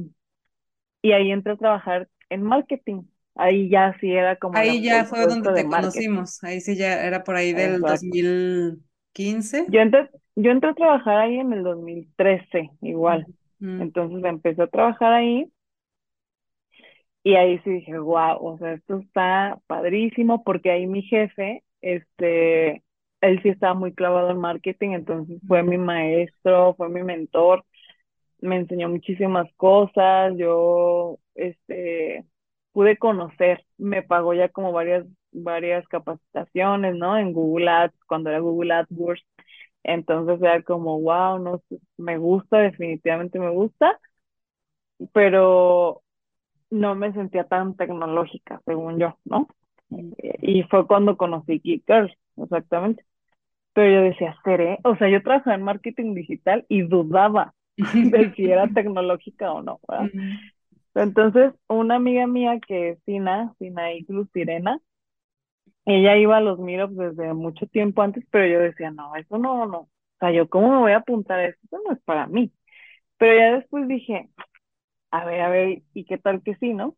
[1.01, 3.03] y ahí entré a trabajar en marketing.
[3.35, 6.25] Ahí ya sí era como Ahí ya fue donde de te marketing.
[6.25, 6.43] conocimos.
[6.43, 7.85] Ahí sí ya era por ahí del Exacto.
[7.85, 9.67] 2015.
[9.67, 13.27] Yo entré, yo entré a trabajar ahí en el 2013, igual.
[13.61, 15.51] Mm, Entonces empecé a trabajar ahí
[17.23, 22.83] y ahí sí dije, wow, o sea, esto está padrísimo porque ahí mi jefe, este,
[23.21, 27.65] él sí estaba muy clavado en marketing, entonces fue mi maestro, fue mi mentor,
[28.41, 32.25] me enseñó muchísimas cosas, yo, este,
[32.73, 37.17] pude conocer, me pagó ya como varias, varias capacitaciones, ¿no?
[37.17, 39.23] En Google Ads, cuando era Google AdWords.
[39.83, 41.61] Entonces era como, wow, no
[41.97, 43.99] me gusta, definitivamente me gusta,
[45.13, 46.01] pero
[46.71, 49.47] no me sentía tan tecnológica, según yo, ¿no?
[49.89, 50.13] mm.
[50.41, 53.05] Y fue cuando conocí Geek Girls, exactamente.
[53.73, 54.79] Pero yo decía, ¿seré?
[54.83, 59.79] O sea, yo trabajaba en marketing digital y dudaba de si era tecnológica o no,
[59.87, 60.11] ¿verdad?
[60.95, 64.79] Entonces, una amiga mía que es Sina, Sina Iglus Sirena,
[65.85, 69.65] ella iba a los meetups desde mucho tiempo antes, pero yo decía, no, eso no,
[69.65, 69.79] no.
[69.79, 71.59] O sea, yo, ¿cómo me voy a apuntar a eso?
[71.63, 72.51] Eso no es para mí.
[73.17, 74.29] Pero ya después dije,
[75.11, 76.95] a ver, a ver, ¿y qué tal que sí, no?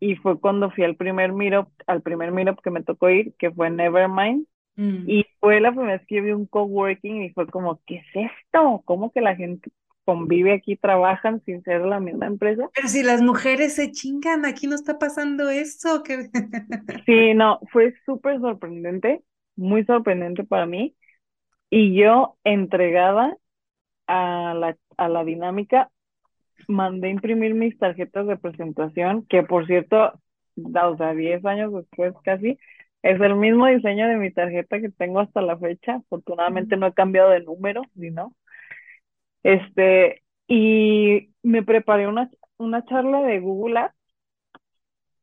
[0.00, 3.50] Y fue cuando fui al primer meetup, al primer meetup que me tocó ir, que
[3.50, 5.08] fue Nevermind, mm.
[5.08, 8.82] y fue la primera vez que vi un coworking y fue como, ¿qué es esto?
[8.84, 9.70] ¿Cómo que la gente
[10.08, 12.70] convive aquí, trabajan sin ser la misma empresa?
[12.72, 16.02] Pero si las mujeres se chingan, aquí no está pasando eso.
[17.04, 19.22] Sí, no, fue súper sorprendente,
[19.54, 20.96] muy sorprendente para mí.
[21.68, 23.36] Y yo entregada
[24.06, 25.90] a la, a la dinámica,
[26.68, 30.14] mandé imprimir mis tarjetas de presentación, que por cierto,
[30.56, 32.58] o sea, 10 años después casi,
[33.02, 35.96] es el mismo diseño de mi tarjeta que tengo hasta la fecha.
[35.96, 38.34] Afortunadamente no he cambiado de número, ni no.
[39.48, 43.94] Este, y me preparé una, una charla de Google Ads,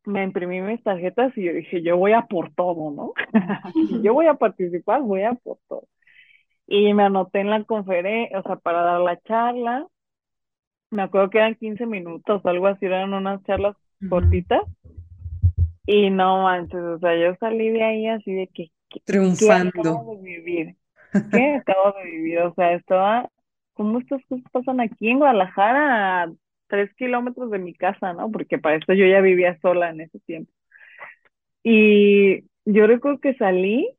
[0.05, 3.13] me imprimí mis tarjetas y yo dije, yo voy a por todo, ¿no?
[4.03, 5.87] Yo voy a participar, voy a por todo.
[6.65, 9.85] Y me anoté en la conferencia, o sea, para dar la charla.
[10.89, 13.75] Me acuerdo que eran 15 minutos algo así, eran unas charlas
[14.09, 14.63] cortitas.
[15.85, 19.81] Y no manches, o sea, yo salí de ahí así de que, ¿qué, qué Triunfando.
[19.81, 20.75] acabo de vivir?
[21.31, 22.39] ¿Qué acabo de vivir?
[22.39, 23.29] O sea, estaba,
[23.75, 26.31] ¿cómo estas cosas pasan aquí en Guadalajara, a
[26.67, 28.31] tres kilómetros de mi casa, ¿no?
[28.31, 30.51] Porque para eso yo ya vivía sola en ese tiempo.
[31.63, 33.89] Y yo recuerdo que salí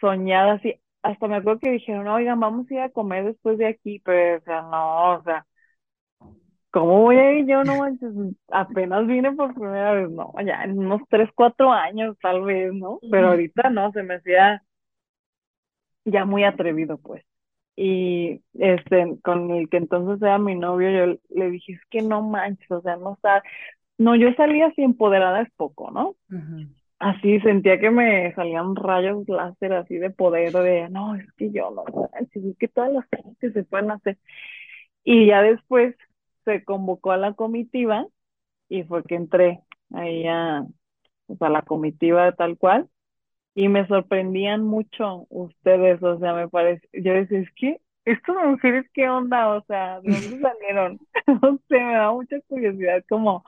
[0.00, 3.66] soñada así, hasta me acuerdo que dijeron, oigan, vamos a ir a comer después de
[3.66, 5.46] aquí, pero, o sea, no, o sea,
[6.70, 7.64] ¿cómo voy a ir yo?
[7.64, 8.12] No manches,
[8.48, 13.00] apenas vine por primera vez, no, ya en unos tres, cuatro años tal vez, ¿no?
[13.10, 14.62] Pero ahorita no, se me hacía
[16.04, 17.24] ya muy atrevido, pues.
[17.80, 22.22] Y este, con el que entonces era mi novio, yo le dije, es que no
[22.22, 23.44] manches, o sea, no está,
[23.98, 26.16] no, yo salía así empoderada es poco, ¿no?
[26.98, 31.70] Así sentía que me salían rayos láser así de poder de, no, es que yo
[31.70, 34.18] no manches, es que todas las cosas que se pueden hacer.
[35.04, 35.94] Y ya después
[36.44, 38.08] se convocó a la comitiva
[38.68, 39.60] y fue que entré
[39.92, 40.66] ahí a,
[41.28, 42.88] pues, a la comitiva tal cual
[43.58, 48.86] y me sorprendían mucho ustedes, o sea, me parece, yo decía, es que estas mujeres,
[48.94, 49.48] ¿qué onda?
[49.48, 51.00] O sea, ¿de dónde salieron?
[51.42, 53.42] No sé, me da mucha curiosidad como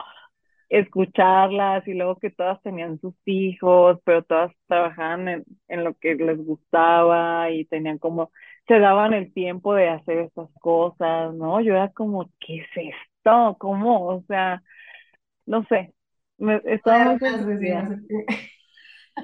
[0.68, 6.16] escucharlas y luego que todas tenían sus hijos, pero todas trabajaban en, en lo que
[6.16, 8.32] les gustaba y tenían como,
[8.66, 11.60] se daban el tiempo de hacer esas cosas, ¿no?
[11.60, 13.56] Yo era como, ¿qué es esto?
[13.60, 14.08] ¿Cómo?
[14.08, 14.60] O sea,
[15.46, 15.94] no sé,
[16.36, 17.20] me, estaba muy.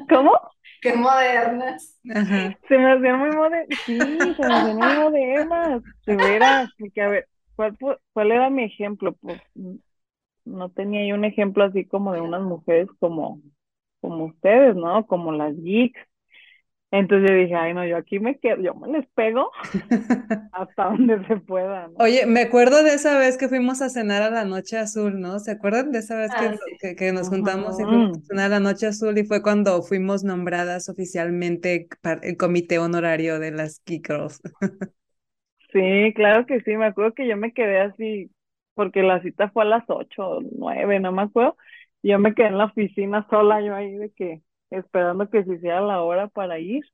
[0.09, 0.33] ¿Cómo?
[0.81, 1.99] Qué modernas.
[2.15, 2.59] Ajá.
[2.69, 7.09] Se me hacían muy modernas, sí, se me hacían muy modernas, de veras, porque a
[7.09, 7.77] ver, ¿cuál,
[8.13, 9.15] cuál era mi ejemplo?
[9.15, 9.41] Pues
[10.45, 13.43] no tenía yo un ejemplo así como de unas mujeres como,
[14.01, 15.07] como ustedes, ¿no?
[15.07, 16.01] Como las geeks.
[16.91, 19.51] Entonces yo dije, ay, no, yo aquí me quedo, yo me les pego
[20.53, 21.99] hasta donde se pueda, ¿no?
[21.99, 25.39] Oye, me acuerdo de esa vez que fuimos a cenar a la Noche Azul, ¿no?
[25.39, 26.79] ¿Se acuerdan de esa vez que, Ah, sí.
[26.79, 29.83] que, que nos juntamos y fuimos a cenar a la Noche Azul y fue cuando
[29.83, 34.41] fuimos nombradas oficialmente para el comité honorario de las Girls?
[35.73, 38.31] Sí, claro que sí, me acuerdo que yo me quedé así,
[38.75, 41.57] porque la cita fue a las ocho o nueve, no me acuerdo,
[42.03, 45.55] y yo me quedé en la oficina sola, yo ahí de que, esperando que se
[45.55, 46.85] hiciera la hora para ir.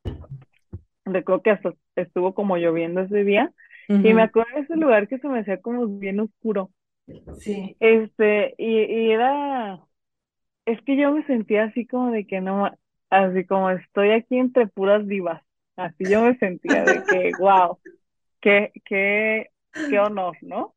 [1.04, 3.52] Recuerdo que hasta estuvo como lloviendo ese día,
[3.88, 6.70] y me acuerdo de ese lugar que se me hacía como bien oscuro.
[7.38, 7.76] Sí.
[7.80, 9.80] Este, y, y era,
[10.64, 12.70] es que yo me sentía así como de que no,
[13.10, 15.42] así como estoy aquí entre puras divas,
[15.76, 17.78] así yo me sentía de que, wow,
[18.40, 20.74] qué, qué qué honor, ¿no?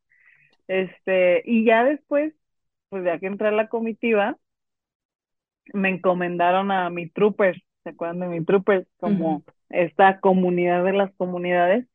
[0.68, 2.34] Este, y ya después,
[2.90, 4.38] pues ya que entré a la comitiva,
[5.74, 8.88] me encomendaron a mi troopers, ¿se acuerdan de mi troopers?
[9.00, 11.88] Como esta comunidad de las comunidades.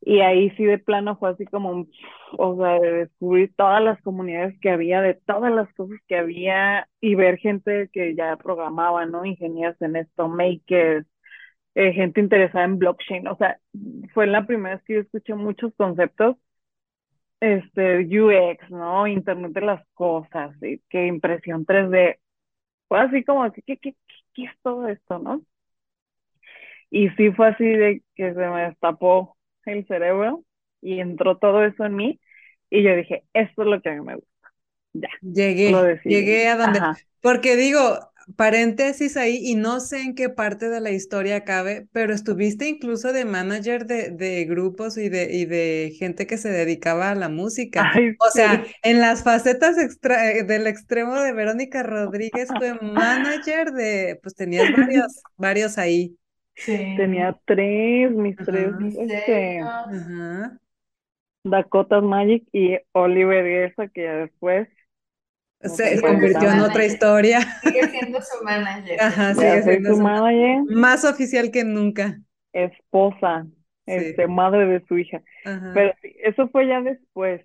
[0.00, 1.86] Y ahí sí de plano fue así como,
[2.38, 6.88] o sea, de descubrir todas las comunidades que había, de todas las cosas que había
[7.00, 9.24] y ver gente que ya programaba, ¿no?
[9.24, 11.06] Ingenieros en esto, makers,
[11.74, 13.26] eh, gente interesada en blockchain.
[13.28, 13.58] O sea,
[14.14, 16.36] fue la primera vez que yo escuché muchos conceptos,
[17.40, 19.06] este, UX, ¿no?
[19.06, 22.18] Internet de las cosas, y que impresión 3D.
[22.94, 23.96] Fue así como, ¿qué, qué, qué,
[24.34, 25.42] qué es todo esto, no?
[26.90, 30.44] Y sí fue así de que se me destapó el cerebro
[30.80, 32.20] y entró todo eso en mí
[32.70, 34.30] y yo dije, esto es lo que a mí me gusta.
[34.92, 35.08] Ya.
[35.20, 36.86] Llegué, llegué a donde,
[37.20, 42.12] porque digo, paréntesis ahí y no sé en qué parte de la historia cabe, pero
[42.14, 47.10] estuviste incluso de manager de, de grupos y de, y de gente que se dedicaba
[47.10, 47.92] a la música.
[48.18, 54.18] o sea, en las facetas extra, eh, del extremo de Verónica Rodríguez fue manager de,
[54.22, 56.16] pues tenías varios, varios ahí.
[56.66, 59.60] Tenía tres, mis tres, este,
[61.42, 64.68] Dakota Magic y Oliver Guerra, que ya después
[65.60, 67.40] se convirtió en otra historia.
[67.62, 69.00] Sigue siendo su manager.
[69.00, 70.62] Ajá, sigue siendo su manager.
[70.68, 72.20] Más oficial que nunca.
[72.52, 73.46] Esposa,
[73.86, 75.22] este, madre de su hija.
[75.42, 75.92] Pero
[76.22, 77.42] eso fue ya después.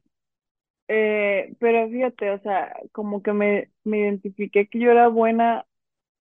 [0.88, 5.66] Eh, pero fíjate, o sea, como que me, me identifiqué que yo era buena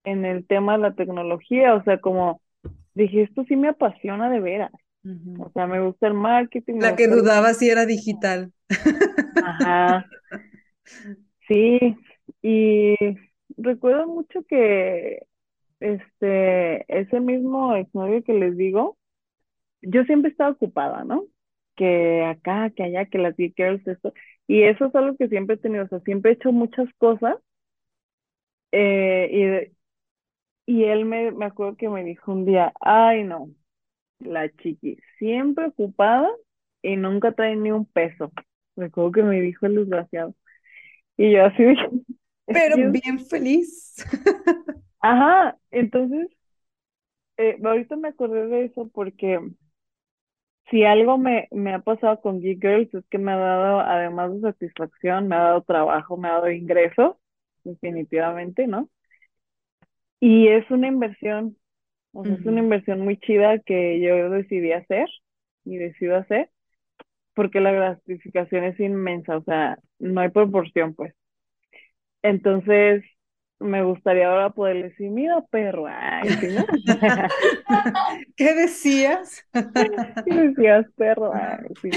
[0.05, 2.41] en el tema de la tecnología, o sea, como
[2.95, 4.73] dije, esto sí me apasiona de veras.
[5.39, 6.81] O sea, me gusta el marketing.
[6.81, 8.53] La que dudaba si era digital.
[9.45, 10.07] Ajá.
[11.49, 11.79] Sí,
[12.43, 12.95] y
[13.57, 15.27] recuerdo mucho que
[15.81, 18.99] este, ese mismo exnovio que les digo,
[19.83, 21.27] yo siempre estaba ocupada, ¿no?
[21.77, 24.13] Que acá, que allá, que las Geek Girls, esto.
[24.49, 27.37] Y eso es algo que siempre he tenido, o sea, siempre he hecho muchas cosas.
[28.73, 29.71] Eh,
[30.67, 33.49] y, y él me, me acuerdo que me dijo un día, ay no,
[34.21, 36.29] la chiqui, siempre ocupada
[36.83, 38.33] y nunca trae ni un peso.
[38.77, 40.35] Recuerdo que me dijo el desgraciado.
[41.17, 41.89] Y yo así dije.
[42.47, 43.95] Pero bien feliz.
[45.01, 46.29] Ajá, entonces,
[47.37, 49.39] eh, ahorita me acordé de eso porque
[50.71, 54.35] si algo me, me ha pasado con Geek Girls es que me ha dado, además
[54.35, 57.17] de satisfacción, me ha dado trabajo, me ha dado ingresos,
[57.65, 58.89] definitivamente, ¿no?
[60.21, 61.57] Y es una inversión,
[62.13, 65.09] o sea, es una inversión muy chida que yo decidí hacer
[65.65, 66.51] y decido hacer
[67.35, 71.15] porque la gratificación es inmensa, o sea, no hay proporción, pues.
[72.23, 73.05] Entonces,
[73.59, 75.87] me gustaría ahora poder decir, mira, perro,
[78.37, 79.45] ¿qué decías?
[80.25, 81.33] ¿Qué decías, perro?
[81.83, 81.91] sí.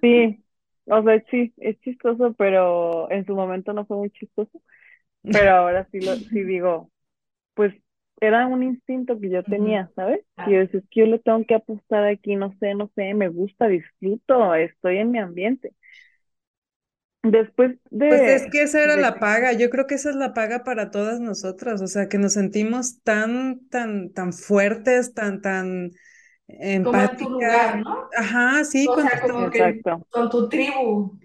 [0.00, 0.44] sí,
[0.86, 4.62] o sea, sí, es chistoso, pero en su momento no fue muy chistoso,
[5.22, 6.90] pero ahora sí, lo, sí digo,
[7.54, 7.74] pues
[8.20, 10.20] era un instinto que yo tenía, ¿sabes?
[10.46, 13.14] Y yo decía, es que yo le tengo que apostar aquí, no sé, no sé,
[13.14, 15.72] me gusta, disfruto, estoy en mi ambiente.
[17.30, 18.08] Después de...
[18.08, 20.90] Pues es que esa era la paga, yo creo que esa es la paga para
[20.90, 25.90] todas nosotras, o sea, que nos sentimos tan, tan, tan fuertes, tan, tan
[26.48, 27.18] empáticas.
[27.18, 28.08] Como tu lugar, ¿no?
[28.16, 31.18] Ajá, sí, con, tu, con tu tribu.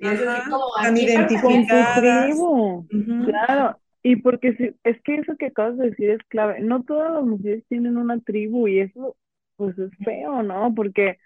[0.49, 2.35] Como tan identificadas.
[2.39, 3.77] Con tu tribu, claro.
[4.03, 6.59] Y porque si, es que eso que acabas de decir es clave.
[6.61, 9.15] No todas las mujeres tienen una tribu y eso
[9.57, 10.73] pues es feo, ¿no?
[10.73, 11.19] Porque,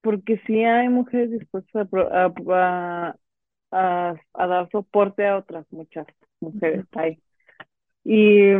[0.00, 2.32] porque sí hay mujeres dispuestas a, a,
[3.08, 3.16] a,
[3.70, 6.06] dar soporte a otras muchas
[6.40, 7.18] mujeres ahí.
[8.04, 8.52] Y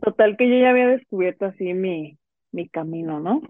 [0.00, 2.18] total que yo ya había descubierto así mi,
[2.52, 3.42] mi camino, ¿no?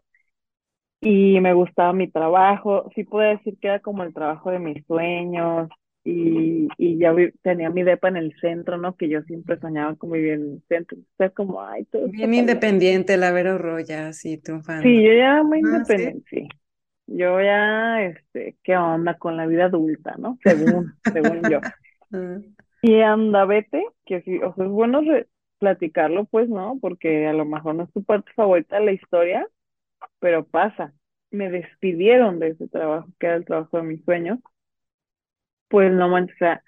[1.01, 4.84] Y me gustaba mi trabajo, sí puedo decir que era como el trabajo de mis
[4.86, 5.68] sueños,
[6.05, 8.97] y, y ya tenía mi depa en el centro, ¿no?
[8.97, 10.97] Que yo siempre soñaba con vivir en el centro.
[11.18, 14.11] Sea, como, ay, todo Bien independiente, la Vero Roya,
[14.43, 14.82] triunfando.
[14.82, 16.49] Sí, yo ya muy ah, independiente, ¿sí?
[17.09, 20.38] Yo ya, este, ¿qué onda con la vida adulta, no?
[20.42, 21.61] Según, según yo.
[22.11, 22.38] Ah.
[22.80, 25.02] Y anda, vete, que sí, o sea, es bueno
[25.59, 26.78] platicarlo, pues, ¿no?
[26.80, 29.46] Porque a lo mejor no es tu parte favorita de la historia,
[30.18, 30.94] pero pasa.
[31.30, 34.38] Me despidieron de ese trabajo, que era el trabajo de mis sueños
[35.68, 36.62] pues no manches, o sea,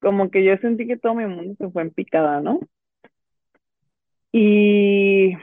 [0.00, 2.60] como que yo sentí que todo mi mundo se fue en picada, ¿no?
[4.32, 5.34] Y,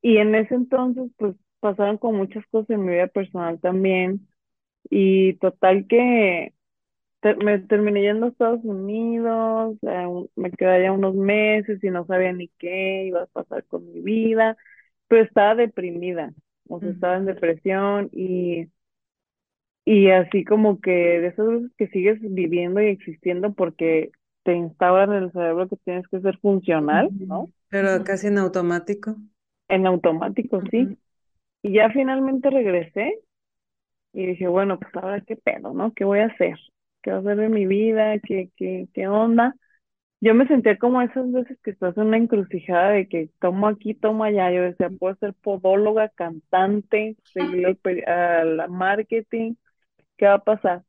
[0.00, 4.28] y en ese entonces, pues pasaron con muchas cosas en mi vida personal también.
[4.90, 6.54] Y total que
[7.38, 9.78] me terminé yendo a Estados Unidos,
[10.36, 14.00] me quedé allá unos meses y no sabía ni qué iba a pasar con mi
[14.02, 14.56] vida,
[15.08, 16.34] pero estaba deprimida,
[16.68, 18.68] o sea, estaba en depresión y
[19.86, 24.10] Y así como que de esas veces que sigues viviendo y existiendo porque
[24.42, 27.50] te instauran en el cerebro que tienes que ser funcional, ¿no?
[27.68, 29.16] Pero casi en automático.
[29.68, 30.96] En automático, sí.
[31.64, 33.20] Y ya finalmente regresé
[34.12, 35.92] y dije, bueno, pues ahora qué pedo, ¿no?
[35.94, 36.58] ¿Qué voy a hacer?
[37.02, 38.18] ¿Qué va a hacer de mi vida?
[38.20, 39.54] ¿Qué, qué, qué onda?
[40.20, 43.94] Yo me sentía como esas veces que estás en una encrucijada de que tomo aquí,
[43.94, 44.52] tomo allá.
[44.52, 49.54] Yo decía, puedo ser podóloga, cantante, seguir al marketing,
[50.18, 50.84] ¿qué va a pasar?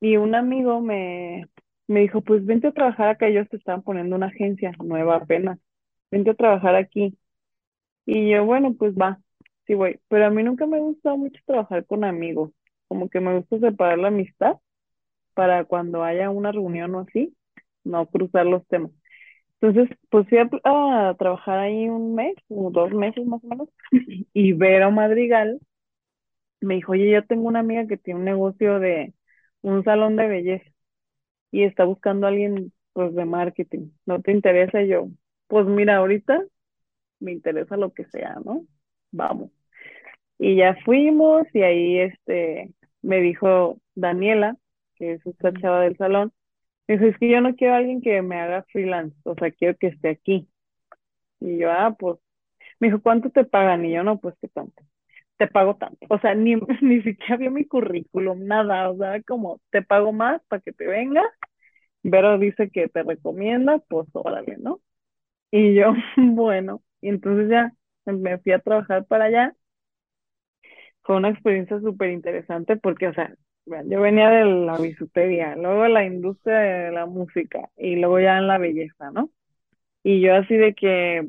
[0.00, 1.48] Y un amigo me,
[1.88, 3.28] me dijo, pues vente a trabajar acá.
[3.28, 5.58] Ellos te estaban poniendo una agencia nueva apenas.
[6.10, 7.18] Vente a trabajar aquí.
[8.06, 9.20] Y yo, bueno, pues va,
[9.66, 10.00] sí voy.
[10.08, 12.52] Pero a mí nunca me ha gustado mucho trabajar con amigos.
[12.88, 14.56] Como que me gusta separar la amistad
[15.34, 17.34] para cuando haya una reunión o así,
[17.84, 18.92] no cruzar los temas.
[19.60, 23.68] Entonces, pues fui a, trabajar ahí un mes, o dos meses más o menos,
[24.34, 25.60] y Vero Madrigal
[26.60, 29.14] me dijo, oye, yo tengo una amiga que tiene un negocio de
[29.62, 30.70] un salón de belleza
[31.50, 33.90] y está buscando a alguien, pues, de marketing.
[34.06, 34.82] ¿No te interesa?
[34.84, 35.08] Yo,
[35.48, 36.44] pues mira, ahorita
[37.20, 38.66] me interesa lo que sea, ¿no?
[39.12, 39.50] Vamos.
[40.38, 44.56] Y ya fuimos y ahí este me dijo Daniela,
[44.96, 46.32] que es esta chava del salón,
[46.88, 49.50] me dijo, es que yo no quiero a alguien que me haga freelance, o sea,
[49.52, 50.48] quiero que esté aquí.
[51.40, 52.18] Y yo, ah, pues,
[52.80, 53.84] me dijo, ¿cuánto te pagan?
[53.86, 54.82] Y yo, no, pues, ¿qué tanto?
[55.38, 55.98] Te pago tanto.
[56.10, 60.42] O sea, ni, ni siquiera vio mi currículum, nada, o sea, como, te pago más
[60.48, 61.26] para que te vengas.
[62.02, 64.80] Vero dice que te recomienda, pues, órale, ¿no?
[65.50, 67.72] Y yo, bueno, y entonces ya
[68.06, 69.54] me fui a trabajar para allá.
[71.02, 73.34] Fue una experiencia súper interesante porque, o sea,
[73.66, 78.46] yo venía de la bisutería, luego la industria de la música y luego ya en
[78.48, 79.30] la belleza, ¿no?
[80.04, 81.28] Y yo así de que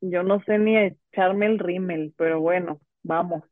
[0.00, 3.44] yo no sé ni echarme el rímel, pero bueno, vamos.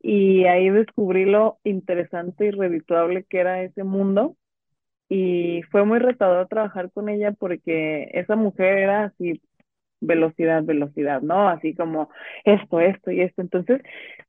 [0.00, 4.36] Y ahí descubrí lo interesante y redituable que era ese mundo.
[5.08, 9.42] Y fue muy retador trabajar con ella porque esa mujer era así
[10.06, 11.48] velocidad, velocidad, ¿no?
[11.48, 12.10] Así como
[12.44, 13.42] esto, esto y esto.
[13.42, 13.82] Entonces,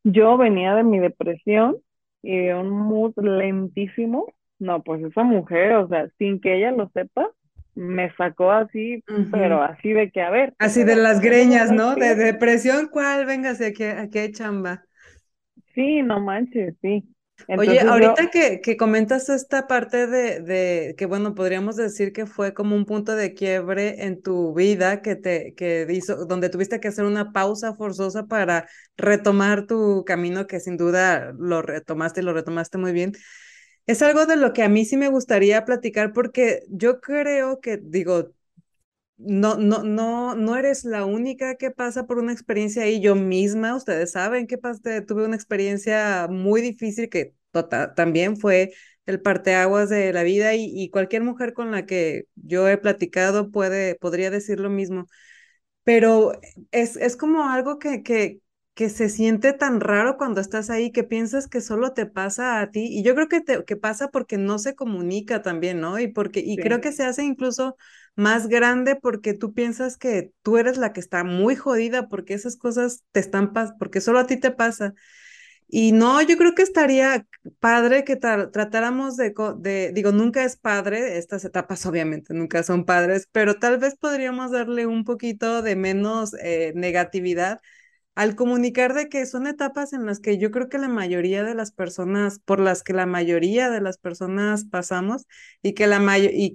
[0.04, 1.78] yo venía de mi depresión
[2.22, 4.26] y de un mood lentísimo.
[4.58, 7.30] No, pues esa mujer, o sea, sin que ella lo sepa,
[7.76, 10.54] me sacó así, pero así de que, a ver.
[10.60, 11.96] Así de las greñas, ¿no?
[11.96, 13.26] De depresión, ¿cuál?
[13.26, 14.86] Véngase, ¿a qué chamba?
[15.74, 17.04] Sí, no manches, sí.
[17.48, 22.54] Oye, ahorita que, que, comentas esta parte de, de, que, bueno, podríamos decir que fue
[22.54, 26.88] como un punto de quiebre en tu vida que te que hizo, donde tuviste que
[26.88, 28.68] hacer una pausa forzosa para
[28.98, 33.12] retomar tu camino, que sin duda lo retomaste y lo retomaste muy bien.
[33.86, 37.80] Es algo de lo que a mí sí me gustaría platicar porque yo creo que,
[37.82, 38.32] digo,
[39.18, 43.00] no, no, no, no eres la única que pasa por una experiencia ahí.
[43.02, 48.74] Yo misma, ustedes saben que pasé, tuve una experiencia muy difícil que tota, también fue
[49.06, 53.52] el parteaguas de la vida y, y, cualquier mujer con la que yo he platicado
[53.52, 55.08] puede, podría decir lo mismo.
[55.84, 56.34] Pero
[56.72, 58.42] es, es como algo que, que,
[58.74, 62.72] que se siente tan raro cuando estás ahí que piensas que solo te pasa a
[62.72, 62.88] ti.
[62.90, 66.00] Y yo creo que, te, que pasa porque no se comunica también, ¿no?
[66.00, 67.78] Y, porque, y creo que se hace incluso
[68.16, 72.58] más grande porque tú piensas que tú eres la que está muy jodida porque esas
[72.58, 74.94] cosas te están pasando, porque solo a ti te pasa.
[75.68, 77.26] Y no, yo creo que estaría
[77.60, 83.28] padre que tratáramos de, de, digo, nunca es padre, estas etapas obviamente nunca son padres,
[83.32, 87.60] pero tal vez podríamos darle un poquito de menos eh, negatividad
[88.16, 91.56] al comunicar de que son etapas en las que yo creo que la mayoría de
[91.56, 95.26] las personas, por las que la mayoría de las personas pasamos
[95.62, 96.54] y que la mayoría, y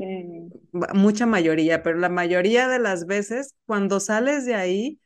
[0.95, 5.01] mucha mayoría, pero la mayoría de las veces cuando sales de ahí,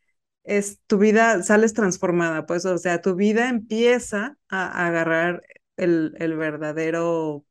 [0.45, 5.43] es tu vida, sales transformada, pues, o sea, tu vida empieza a, agarrar
[5.77, 7.45] el, el verdadero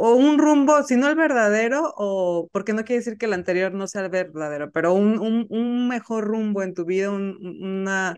[0.00, 3.74] o un rumbo, si no el verdadero, o porque no quiere decir que el anterior
[3.74, 8.16] no sea el verdadero, pero un, un, un mejor rumbo en tu vida, un, una,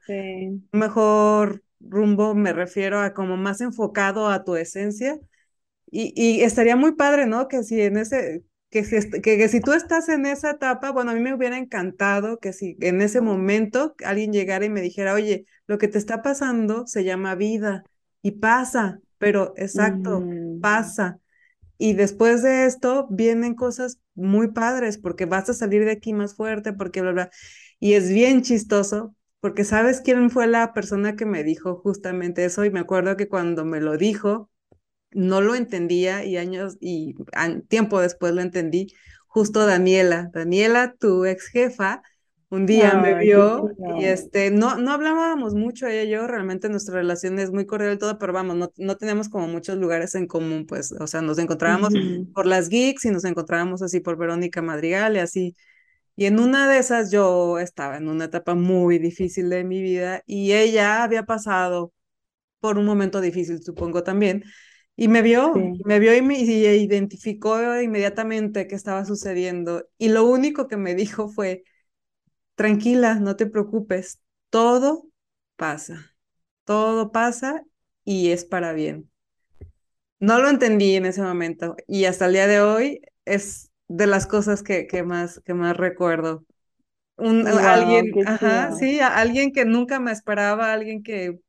[0.72, 5.18] mejor rumbo, me refiero a como más enfocado a tu esencia.
[5.90, 7.48] Y, y estaría muy padre, ¿no?
[7.48, 11.10] Que si en ese, que si, que, que, si tú estás en esa etapa, bueno,
[11.10, 15.14] a mí me hubiera encantado que si en ese momento alguien llegara y me dijera,
[15.14, 17.84] oye, lo que te está pasando se llama vida
[18.22, 20.22] y pasa, pero exacto,
[20.60, 21.18] pasa
[21.80, 26.34] y después de esto vienen cosas muy padres porque vas a salir de aquí más
[26.36, 27.30] fuerte, porque bla, bla.
[27.80, 32.64] Y es bien chistoso porque sabes quién fue la persona que me dijo justamente eso
[32.66, 34.50] y me acuerdo que cuando me lo dijo
[35.12, 37.14] no lo entendía y años y
[37.68, 38.88] tiempo después lo entendí,
[39.26, 42.02] justo Daniela, Daniela, tu ex jefa,
[42.50, 46.96] un día me vio y este, no, no hablábamos mucho ella y yo, realmente nuestra
[46.96, 50.26] relación es muy cordial y todo, pero vamos, no, no teníamos como muchos lugares en
[50.26, 51.92] común, pues, o sea, nos encontrábamos
[52.34, 55.56] por las geeks y nos encontrábamos así por Verónica Madrigal y así.
[56.16, 60.22] Y en una de esas yo estaba en una etapa muy difícil de mi vida
[60.26, 61.92] y ella había pasado
[62.60, 64.44] por un momento difícil, supongo también,
[64.96, 69.86] y me vio, me vio y me y identificó inmediatamente qué estaba sucediendo.
[69.98, 71.64] Y lo único que me dijo fue,
[72.54, 74.20] tranquila, no te preocupes,
[74.50, 75.08] todo
[75.56, 76.16] pasa,
[76.64, 77.64] todo pasa
[78.04, 79.10] y es para bien.
[80.18, 84.26] No lo entendí en ese momento y hasta el día de hoy es de las
[84.26, 86.44] cosas que, que más, que más recuerdo.
[87.16, 91.40] Un, alguien, ajá, sí, alguien que nunca me esperaba, alguien que...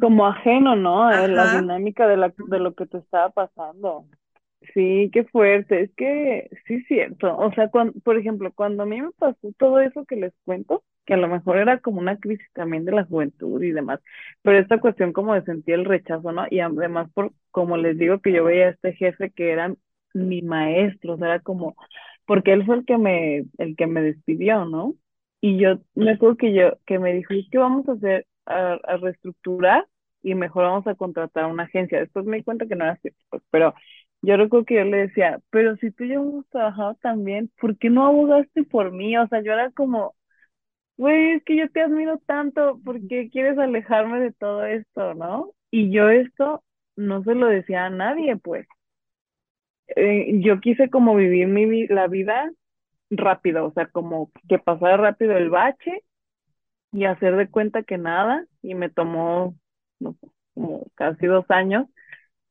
[0.00, 1.08] Como ajeno, ¿no?
[1.28, 4.06] La dinámica de, la, de lo que te estaba pasando.
[4.74, 5.82] Sí, qué fuerte.
[5.82, 7.36] Es que sí es cierto.
[7.36, 10.84] O sea, cuando, por ejemplo, cuando a mí me pasó todo eso que les cuento,
[11.06, 14.00] que a lo mejor era como una crisis también de la juventud y demás,
[14.42, 16.44] pero esta cuestión como de sentir el rechazo, ¿no?
[16.50, 19.74] Y además, por como les digo, que yo veía a este jefe que era
[20.14, 21.74] mi maestro, o sea, era como,
[22.26, 24.94] porque él fue el que me, el que me despidió, ¿no?
[25.40, 28.26] Y yo me acuerdo que yo, que me dijo, ¿qué vamos a hacer?
[28.46, 29.86] A, reestructurar
[30.22, 31.98] y mejor vamos a contratar a una agencia.
[32.00, 33.74] Después me di cuenta que no era cierto, pues, pero
[34.22, 37.76] yo recuerdo que yo le decía, pero si tú y yo hemos trabajado también, ¿por
[37.78, 39.16] qué no abogaste por mí?
[39.18, 40.14] O sea, yo era como,
[40.98, 45.52] güey, es que yo te admiro tanto, ¿por qué quieres alejarme de todo esto, no?
[45.70, 46.64] Y yo esto
[46.96, 48.66] no se lo decía a nadie, pues.
[49.96, 52.50] Eh, yo quise como vivir mi, la vida
[53.10, 56.04] rápido, o sea, como que pasara rápido el bache
[56.92, 59.56] y hacer de cuenta que nada, y me tomó,
[60.00, 60.16] no
[60.54, 61.88] como casi dos años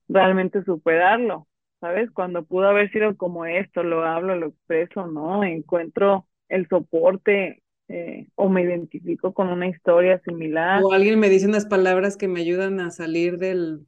[0.10, 1.49] realmente superarlo.
[1.80, 2.12] ¿Sabes?
[2.12, 5.44] Cuando pudo haber sido como esto, lo hablo, lo expreso, ¿no?
[5.44, 10.82] Encuentro el soporte eh, o me identifico con una historia similar.
[10.84, 13.86] O alguien me dice unas palabras que me ayudan a salir del,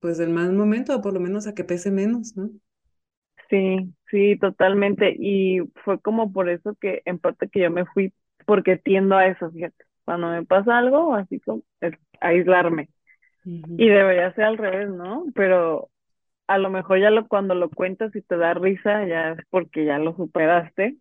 [0.00, 2.50] pues del mal momento, o por lo menos a que pese menos, ¿no?
[3.50, 5.14] Sí, sí, totalmente.
[5.18, 8.12] Y fue como por eso que en parte que yo me fui,
[8.46, 9.84] porque tiendo a eso, fíjate.
[10.04, 11.62] Cuando me pasa algo, así como
[12.20, 12.88] aislarme.
[13.44, 15.26] Y debería ser al revés, ¿no?
[15.34, 15.90] Pero
[16.48, 19.84] a lo mejor ya lo, cuando lo cuentas y te da risa, ya es porque
[19.84, 20.96] ya lo superaste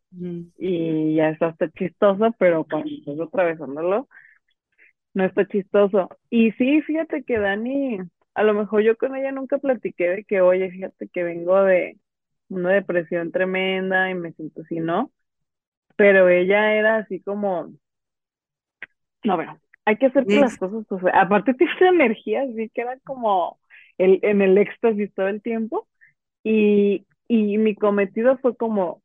[0.58, 4.10] y ya está chistoso, pero cuando estás atravesándolo,
[5.14, 6.10] no está chistoso.
[6.30, 8.00] Y sí, fíjate que Dani,
[8.36, 11.98] a lo mejor yo con ella nunca platiqué de que, oye, fíjate que vengo de
[12.50, 15.12] una depresión tremenda y me siento así, ¿no?
[15.96, 17.74] Pero ella era así como,
[19.24, 23.60] no, bueno, hay que hacer las cosas, aparte tiene energía, así que era como
[23.98, 25.88] el, en el éxtasis todo el tiempo.
[26.44, 29.02] Y, y mi cometido fue como,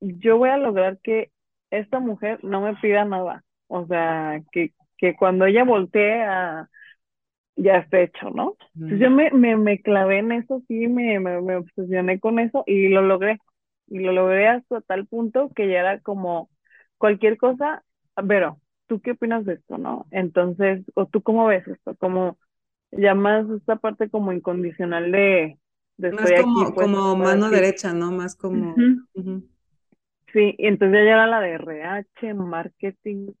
[0.00, 1.30] yo voy a lograr que
[1.70, 3.44] esta mujer no me pida nada.
[3.68, 6.68] O sea, que, que cuando ella voltee a,
[7.56, 8.56] ya esté hecho, ¿no?
[8.74, 12.62] Entonces yo me, me, me, clavé en eso, sí, me, me, me, obsesioné con eso
[12.66, 13.38] y lo logré.
[13.88, 16.50] Y lo logré hasta tal punto que ya era como
[16.98, 17.84] cualquier cosa,
[18.28, 20.06] pero, ¿tú qué opinas de esto, no?
[20.10, 22.38] Entonces, o tú cómo ves esto, como
[22.92, 25.58] ya más esta parte como incondicional de,
[25.96, 28.10] de más como, pues, como mano derecha, ¿no?
[28.12, 28.74] Más como...
[30.32, 33.32] Sí, y entonces ya era la de RH, marketing,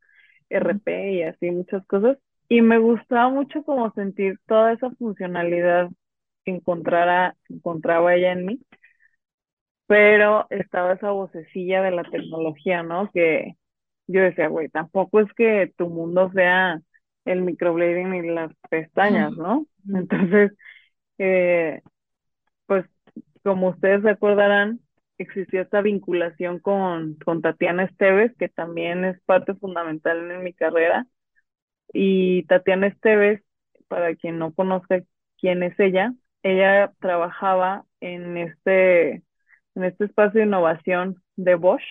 [0.48, 2.16] RP y así muchas cosas.
[2.48, 5.90] Y me gustaba mucho como sentir toda esa funcionalidad
[6.44, 8.60] que encontrara, encontraba ella en mí.
[9.86, 13.10] Pero estaba esa vocecilla de la tecnología, ¿no?
[13.12, 13.56] Que
[14.06, 16.80] yo decía, güey, tampoco es que tu mundo sea
[17.26, 19.66] el microblading y las pestañas, ¿no?
[19.92, 20.52] Entonces,
[21.18, 21.82] eh,
[22.66, 22.86] pues
[23.42, 24.80] como ustedes recordarán,
[25.18, 31.06] existió esta vinculación con, con Tatiana Esteves, que también es parte fundamental en mi carrera.
[31.92, 33.42] Y Tatiana Esteves,
[33.88, 35.02] para quien no conozca
[35.38, 39.22] quién es ella, ella trabajaba en este,
[39.74, 41.84] en este espacio de innovación de Bosch.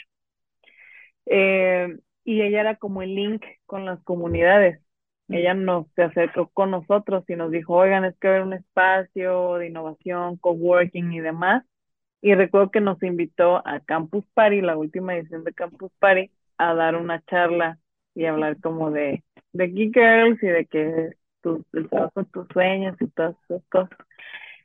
[1.25, 4.84] Eh, y ella era como el link con las comunidades
[5.27, 9.55] ella nos se acercó con nosotros y nos dijo, oigan, es que haber un espacio
[9.55, 11.63] de innovación, coworking y demás.
[12.21, 16.73] Y recuerdo que nos invitó a Campus Party, la última edición de Campus Party, a
[16.73, 17.79] dar una charla
[18.13, 19.23] y hablar como de,
[19.53, 21.09] de Geek Girls y de que
[21.41, 23.97] tu, el trabajo tus sueños y todas esas cosas.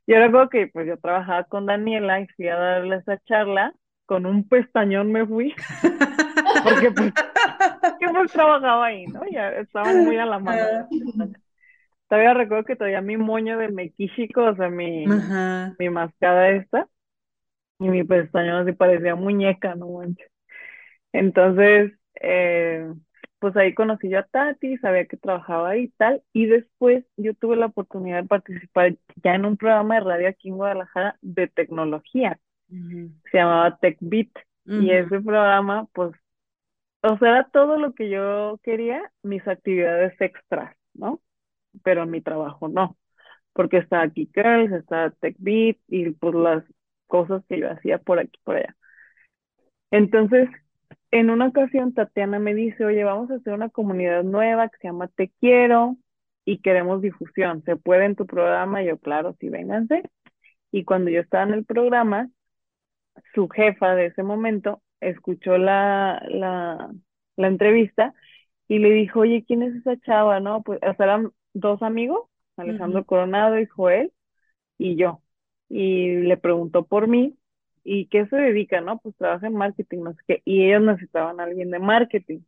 [0.06, 3.74] Yo recuerdo que pues yo trabajaba con Daniela y fui a darle esa charla,
[4.06, 5.54] con un pestañón me fui,
[6.80, 7.12] porque pues
[7.98, 9.20] que pues trabajaba ahí, ¿no?
[9.30, 10.88] Ya estaban muy a la mano.
[12.08, 15.06] Todavía recuerdo que todavía mi moño de mequíchico, o sea, mi,
[15.78, 16.88] mi mascada esta,
[17.78, 20.28] y mi pestañón así parecía muñeca, no manches.
[21.12, 22.92] Entonces, eh,
[23.38, 27.32] pues ahí conocí yo a Tati, sabía que trabajaba ahí y tal, y después yo
[27.34, 31.46] tuve la oportunidad de participar ya en un programa de radio aquí en Guadalajara de
[31.46, 34.30] tecnología, se llamaba TechBeat,
[34.66, 36.12] y ese programa, pues,
[37.02, 41.20] o sea, era todo lo que yo quería, mis actividades extras, ¿no?
[41.84, 42.96] Pero mi trabajo no,
[43.52, 46.64] porque estaba aquí Girls, estaba TechBeat, y pues las
[47.06, 48.76] cosas que yo hacía por aquí, por allá.
[49.90, 50.48] Entonces,
[51.10, 54.88] en una ocasión Tatiana me dice, oye, vamos a hacer una comunidad nueva que se
[54.88, 55.96] llama Te Quiero
[56.44, 57.62] y queremos difusión.
[57.64, 58.82] ¿Se puede en tu programa?
[58.82, 60.02] Yo, claro, sí, vénganse.
[60.72, 62.30] Y cuando yo estaba en el programa,
[63.34, 66.92] su jefa de ese momento escuchó la, la,
[67.36, 68.14] la entrevista
[68.68, 70.40] y le dijo, oye, ¿quién es esa chava?
[70.40, 74.12] No, pues, o sea, eran dos amigos, Alejandro Coronado y Joel,
[74.78, 75.22] y yo.
[75.68, 77.36] Y le preguntó por mí
[77.84, 78.80] ¿y qué se dedica?
[78.80, 82.40] No, pues trabaja en marketing, no sé qué, y ellos necesitaban a alguien de marketing.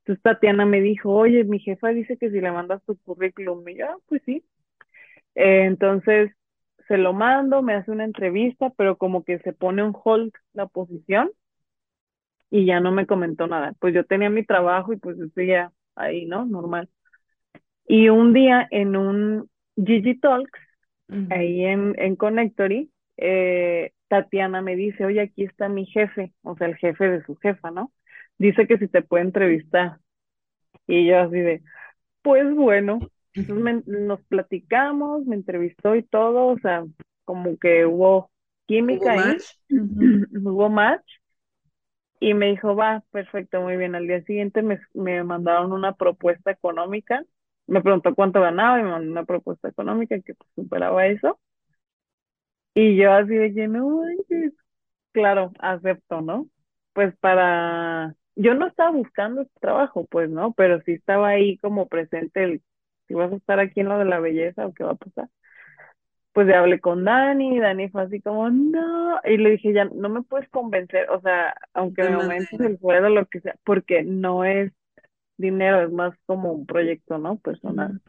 [0.00, 3.76] Entonces Tatiana me dijo, oye, mi jefa dice que si le mandas tu currículum, y
[3.78, 4.44] yo, ah, pues sí.
[5.34, 6.32] Eh, entonces
[6.88, 10.66] se lo mando, me hace una entrevista, pero como que se pone un hold la
[10.66, 11.30] posición
[12.50, 13.74] y ya no me comentó nada.
[13.80, 16.46] Pues yo tenía mi trabajo y pues ya ahí, ¿no?
[16.46, 16.88] Normal.
[17.86, 20.60] Y un día en un Gigi Talks,
[21.28, 26.68] ahí en, en Connectory, eh, Tatiana me dice, oye, aquí está mi jefe, o sea,
[26.68, 27.92] el jefe de su jefa, ¿no?
[28.38, 29.98] Dice que si te puede entrevistar.
[30.86, 31.62] Y yo así de,
[32.22, 33.00] pues bueno,
[33.34, 36.84] entonces nos platicamos, me entrevistó y todo, o sea,
[37.24, 38.30] como que hubo
[38.66, 41.19] química ahí, hubo match.
[42.20, 43.94] Y me dijo, va, perfecto, muy bien.
[43.94, 47.24] Al día siguiente me, me mandaron una propuesta económica.
[47.66, 51.38] Me preguntó cuánto ganaba y me mandó una propuesta económica que superaba eso.
[52.74, 54.02] Y yo así de que no,
[55.12, 56.48] claro, acepto, ¿no?
[56.92, 60.52] Pues para, yo no estaba buscando este trabajo, pues, ¿no?
[60.54, 62.62] Pero sí estaba ahí como presente el,
[63.08, 65.28] si vas a estar aquí en lo de la belleza o qué va a pasar.
[66.32, 70.08] Pues ya hablé con Dani, Dani fue así como, no, y le dije, ya, no
[70.08, 74.44] me puedes convencer, o sea, aunque de momento el juego, lo que sea, porque no
[74.44, 74.72] es
[75.36, 77.38] dinero, es más como un proyecto, ¿no?
[77.38, 78.00] Personal.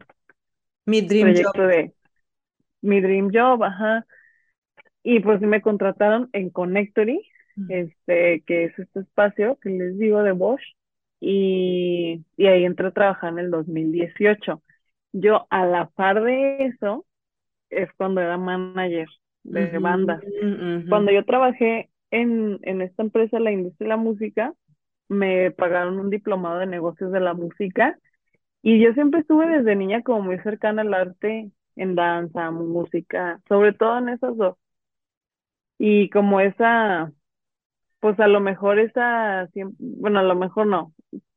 [0.86, 1.92] Mi dream proyecto de
[2.80, 4.06] mi dream job, ajá.
[5.02, 7.20] Y pues me contrataron en Connectory,
[7.68, 10.62] este, que es este espacio que les digo de Bosch,
[11.18, 14.62] y, y ahí entré a trabajar en el 2018.
[15.12, 17.04] Yo a la par de eso
[17.72, 19.08] es cuando era manager
[19.44, 20.22] de bandas.
[20.88, 24.54] Cuando yo trabajé en, en esta empresa, la industria de la música,
[25.08, 27.98] me pagaron un diplomado de negocios de la música
[28.62, 33.72] y yo siempre estuve desde niña como muy cercana al arte en danza, música, sobre
[33.72, 34.56] todo en esas dos.
[35.78, 37.12] Y como esa,
[38.00, 39.48] pues a lo mejor esa,
[39.78, 40.94] bueno, a lo mejor no.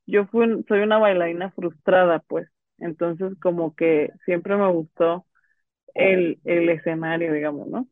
[0.07, 2.49] Yo fui, soy una bailarina frustrada, pues.
[2.79, 5.25] Entonces, como que siempre me gustó
[5.95, 7.87] el, el escenario, digamos, ¿no?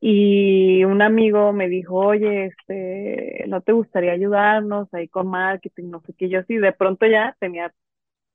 [0.00, 5.90] Y un amigo me dijo, oye, este, ¿no te gustaría ayudarnos ahí con marketing?
[5.90, 6.28] No sé qué.
[6.28, 7.72] Yo sí, de pronto ya tenía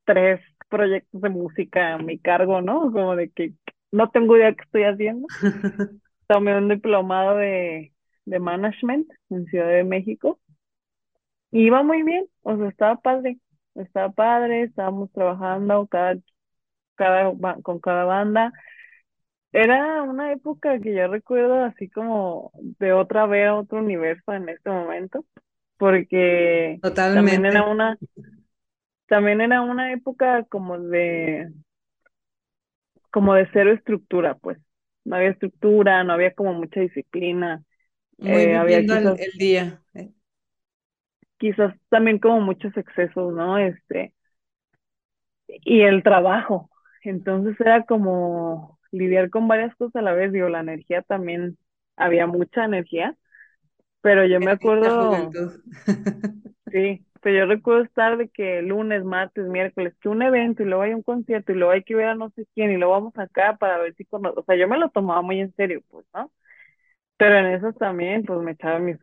[0.04, 2.92] tres proyectos de música a mi cargo, ¿no?
[2.92, 3.54] Como de que
[3.92, 5.26] no tengo idea qué estoy haciendo.
[6.28, 7.92] tomé un diplomado de,
[8.24, 10.40] de management en Ciudad de México.
[11.50, 13.38] Y iba muy bien, o sea, estaba padre,
[13.74, 16.16] estaba padre, estábamos trabajando cada,
[16.96, 17.32] cada,
[17.62, 18.52] con cada banda.
[19.52, 24.70] Era una época que yo recuerdo así como de otra vez, otro universo en este
[24.70, 25.24] momento,
[25.76, 27.98] porque también era una,
[29.06, 31.50] también era una época como de,
[33.10, 34.58] como de cero estructura, pues
[35.04, 37.64] no había estructura, no había como mucha disciplina.
[38.18, 39.82] Muy eh, había el, día.
[39.94, 40.10] Eh.
[41.38, 43.58] Quizás también como muchos excesos, ¿no?
[43.58, 44.14] Este,
[45.48, 46.70] y el trabajo.
[47.02, 51.58] Entonces era como lidiar con varias cosas a la vez, digo, la energía también,
[51.96, 53.16] había mucha energía,
[54.00, 55.30] pero yo me acuerdo,
[56.72, 60.82] sí, pero yo recuerdo estar de que lunes, martes, miércoles, que un evento y luego
[60.82, 63.18] hay un concierto y luego hay que ver a no sé quién y luego vamos
[63.18, 64.24] acá para ver si con...
[64.26, 66.30] O sea, yo me lo tomaba muy en serio, pues, ¿no?
[67.18, 68.98] Pero en eso también, pues me echaba mis,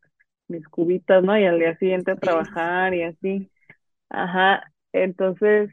[0.47, 1.37] mis cubitas, ¿no?
[1.37, 3.51] Y al día siguiente a trabajar y así.
[4.09, 5.71] Ajá, entonces,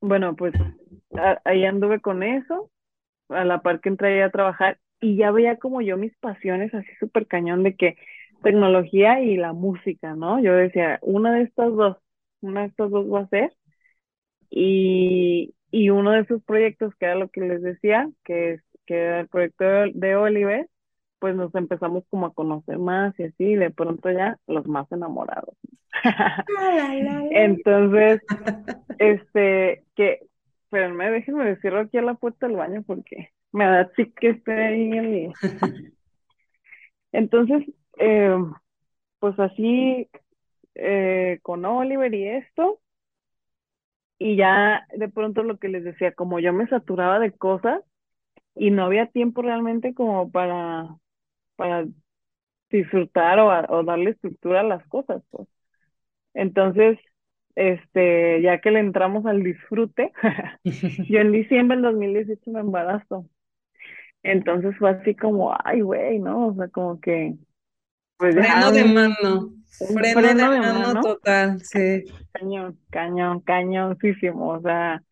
[0.00, 0.54] bueno, pues
[1.44, 2.70] ahí anduve con eso,
[3.28, 6.88] a la par que entré a trabajar y ya veía como yo mis pasiones así
[6.98, 7.96] súper cañón de que
[8.42, 10.40] tecnología y la música, ¿no?
[10.42, 11.96] Yo decía, una de estas dos,
[12.40, 13.52] una de estas dos va a ser.
[14.50, 18.94] Y, y uno de esos proyectos, que era lo que les decía, que, es, que
[18.96, 20.68] era el proyecto de, Oliver,
[21.20, 24.90] pues nos empezamos como a conocer más y así, y de pronto ya los más
[24.90, 25.54] enamorados.
[27.30, 28.22] Entonces,
[28.98, 30.26] este, que,
[30.64, 34.52] espérenme, déjenme decirlo aquí a la puerta del baño porque me da sí que esté
[34.52, 35.32] ahí el...
[37.12, 37.64] Entonces,
[37.98, 38.36] eh,
[39.18, 40.08] pues así,
[40.74, 42.80] eh, con Oliver y esto,
[44.18, 47.82] y ya de pronto lo que les decía, como yo me saturaba de cosas
[48.54, 50.96] y no había tiempo realmente como para,
[51.60, 51.84] para
[52.70, 55.46] disfrutar o, o darle estructura a las cosas, pues.
[56.32, 56.98] Entonces,
[57.54, 60.10] este, ya que le entramos al disfrute,
[60.64, 63.28] yo en diciembre del 2018 me embarazo.
[64.22, 66.46] Entonces fue así como, ay, güey, ¿no?
[66.46, 67.34] O sea, como que...
[68.16, 69.50] Pues freno de mano.
[69.92, 72.04] Freno, de, mano, total, sí.
[72.32, 74.48] Cañón, cañón, cañoncísimo.
[74.48, 75.02] O sea,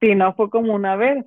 [0.00, 1.26] sí, no fue como una vez,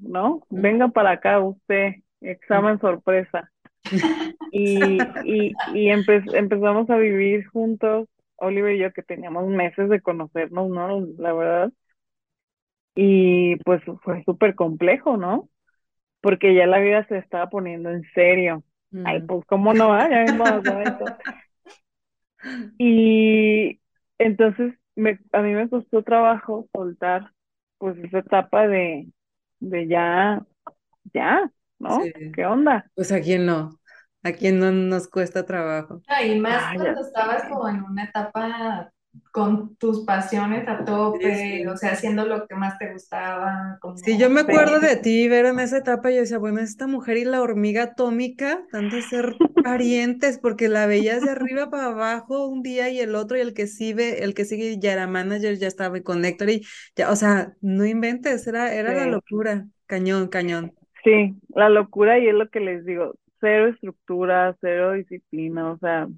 [0.00, 0.40] ¿no?
[0.48, 3.51] Venga para acá usted, examen sorpresa.
[4.54, 10.68] Y, y, y empezamos a vivir juntos, Oliver y yo, que teníamos meses de conocernos,
[10.68, 11.06] ¿no?
[11.16, 11.72] La verdad.
[12.94, 15.48] Y pues fue súper complejo, ¿no?
[16.22, 18.64] porque ya la vida se estaba poniendo en serio.
[19.04, 19.26] Ay, mm.
[19.26, 19.92] pues, ¿cómo no?
[19.92, 20.24] Ah, ya
[22.78, 23.80] Y
[24.18, 27.32] entonces me, a mí me costó trabajo soltar
[27.78, 29.08] pues esa etapa de,
[29.58, 30.44] de ya,
[31.12, 32.00] ya, ¿no?
[32.34, 32.88] ¿Qué onda?
[32.94, 33.80] Pues a quién no,
[34.22, 36.00] a quién no nos cuesta trabajo.
[36.24, 38.92] y más cuando estabas como en una etapa
[39.30, 43.78] con tus pasiones a tope, o sea, haciendo lo que más te gustaba.
[43.96, 47.18] sí, yo me acuerdo de ti, ver en esa etapa, yo decía, bueno, esta mujer
[47.18, 52.62] y la hormiga atómica, tanto ser parientes, porque la veías de arriba para abajo un
[52.62, 55.66] día y el otro, y el que sigue, el que sigue ya era manager, ya
[55.66, 56.66] estaba con Héctor, y
[56.96, 60.72] ya, o sea, no inventes, era, era la locura, cañón, cañón.
[61.04, 66.08] Sí, la locura, y es lo que les digo, cero estructura, cero disciplina, o sea,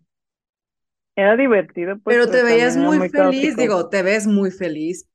[1.17, 1.99] era divertido.
[1.99, 5.09] Pues, pero te veías muy, feliz, digo, te ves muy feliz,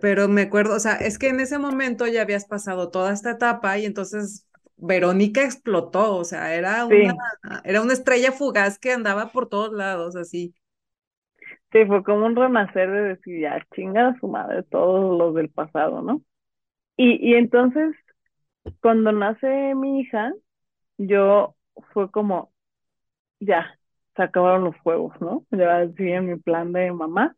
[0.00, 3.32] pero me acuerdo, o sea, es que en ese momento ya habías pasado toda esta
[3.32, 7.14] etapa y entonces Verónica explotó, o sea, era una,
[7.64, 10.54] era una estrella fugaz que andaba por todos lados, así.
[11.72, 15.48] Sí, fue como un renacer de decir, ya, chinga a su madre, todos los del
[15.48, 16.22] pasado, ¿no?
[16.96, 17.96] Y, y entonces,
[18.80, 20.32] cuando nace mi hija,
[20.98, 21.54] yo
[21.92, 22.52] fue como,
[23.40, 23.78] ya,
[24.16, 25.44] se acabaron los juegos, ¿no?
[25.50, 27.36] Ya así en mi plan de mamá.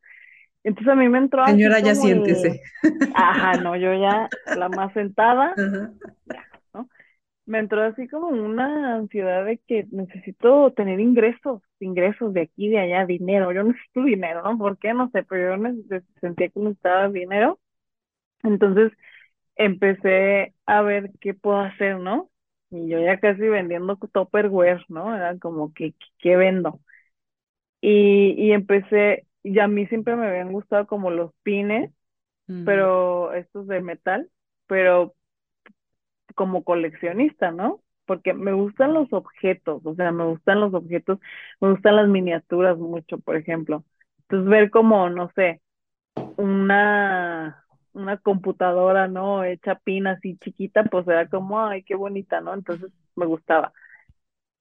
[0.63, 2.63] Entonces a mí me entró Señora, ya siéntese.
[3.15, 5.55] Ajá, no, yo ya, la más sentada,
[6.75, 6.89] ¿no?
[7.47, 12.79] Me entró así como una ansiedad de que necesito tener ingresos, ingresos de aquí, de
[12.79, 13.53] allá, dinero.
[13.53, 14.57] Yo necesito dinero, ¿no?
[14.57, 14.95] ¿Por qué?
[14.95, 17.59] No sé, pero yo sentía que necesitaba dinero.
[18.43, 18.93] Entonces
[19.57, 22.31] empecé a ver qué puedo hacer, ¿no?
[22.75, 25.15] Y yo ya casi vendiendo Tupperware, ¿no?
[25.17, 26.81] Era como que, ¿qué vendo?
[27.81, 31.93] Y, y empecé, y a mí siempre me habían gustado como los pines,
[32.65, 34.31] pero estos de metal,
[34.69, 35.15] pero
[36.35, 37.81] como coleccionista, ¿no?
[38.07, 41.19] Porque me gustan los objetos, o sea, me gustan los objetos,
[41.61, 43.85] me gustan las miniaturas mucho, por ejemplo.
[44.23, 45.63] Entonces ver como, no sé,
[46.37, 47.64] una
[47.95, 49.45] una computadora, ¿no?
[49.45, 52.55] Hecha pin así chiquita, pues era como, ay, qué bonita, ¿no?
[52.55, 53.73] Entonces me gustaba.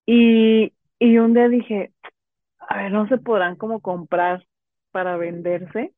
[0.05, 1.93] Y, y un día dije,
[2.59, 4.45] a ver, no se podrán como comprar
[4.91, 5.93] para venderse.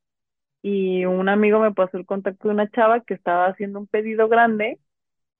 [0.63, 4.29] Y un amigo me pasó el contacto de una chava que estaba haciendo un pedido
[4.29, 4.79] grande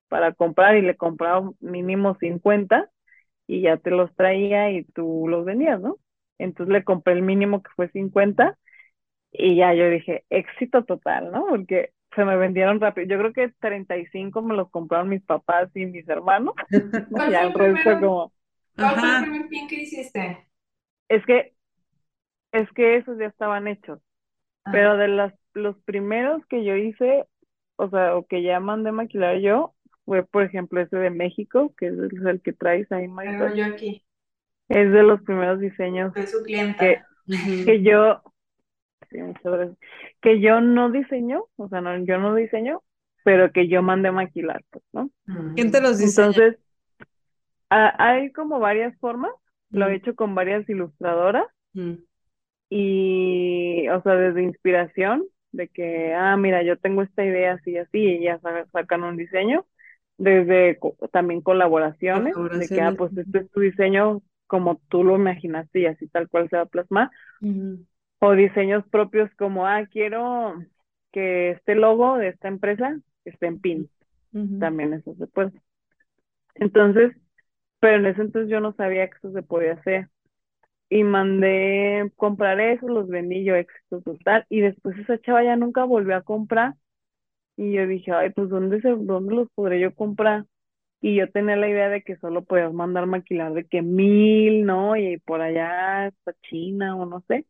[0.09, 2.89] para comprar y le compraba mínimo 50
[3.47, 5.97] y ya te los traía y tú los vendías, ¿no?
[6.39, 8.57] Entonces le compré el mínimo que fue 50
[9.37, 11.45] y ya yo dije, éxito total, ¿no?
[11.47, 13.07] Porque se me vendieron rápido.
[13.07, 16.55] Yo creo que 35 me los compraron mis papás y mis hermanos.
[17.11, 18.31] ¿Cuál ya el resto como...
[18.75, 20.47] ¿Cuál fue el primer pin que hiciste?
[21.07, 21.53] Es que,
[22.51, 23.99] es que esos ya estaban hechos.
[24.65, 24.71] Ah.
[24.71, 27.25] Pero de los, los primeros que yo hice,
[27.77, 29.75] o sea, o que ya mandé maquilar yo,
[30.05, 34.03] fue por ejemplo ese de México, que es el que traes ahí, Pero yo aquí.
[34.67, 36.13] Es de los primeros diseños.
[36.13, 36.83] De su clienta.
[36.83, 37.01] Que,
[37.65, 38.21] que yo,
[40.21, 42.81] Que yo no diseño, o sea, no, yo no diseño,
[43.23, 45.09] pero que yo mandé maquilar, pues, ¿no?
[45.25, 45.55] Mm.
[45.55, 46.27] ¿Quién te los diseña?
[46.27, 46.59] Entonces,
[47.69, 49.31] hay como varias formas,
[49.69, 49.95] lo he mm.
[49.95, 51.93] hecho con varias ilustradoras, mm.
[52.69, 57.97] y, o sea, desde inspiración, de que, ah, mira, yo tengo esta idea así, así,
[57.97, 58.39] y ya
[58.71, 59.65] sacan un diseño,
[60.17, 60.79] desde
[61.11, 65.85] también colaboraciones, de que, ah, pues este es tu diseño como tú lo imaginaste y
[65.87, 67.09] así tal cual se va a plasmar
[68.19, 70.55] o diseños propios como, ah, quiero
[71.11, 73.91] que este logo de esta empresa esté en pin.
[74.59, 75.53] También eso se puede.
[76.55, 77.15] Entonces,
[77.79, 80.09] pero en ese entonces yo no sabía que eso se podía hacer.
[80.89, 84.45] Y mandé comprar eso, los vendí yo éxito total.
[84.49, 86.75] Y después esa chava ya nunca volvió a comprar.
[87.57, 90.45] Y yo dije, ay, pues ¿dónde, se, dónde los podré yo comprar?
[91.01, 94.97] Y yo tenía la idea de que solo podías mandar maquilar de que mil, ¿no?
[94.97, 97.45] Y por allá está China o no sé.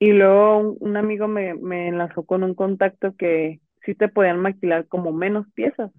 [0.00, 4.40] Y luego un, un amigo me, me enlazó con un contacto que sí te podían
[4.40, 5.92] maquilar como menos piezas.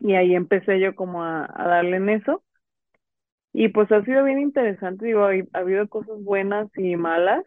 [0.00, 2.42] Y ahí empecé yo como a, a darle en eso.
[3.52, 7.44] Y pues ha sido bien interesante, digo, ha, ha habido cosas buenas y malas.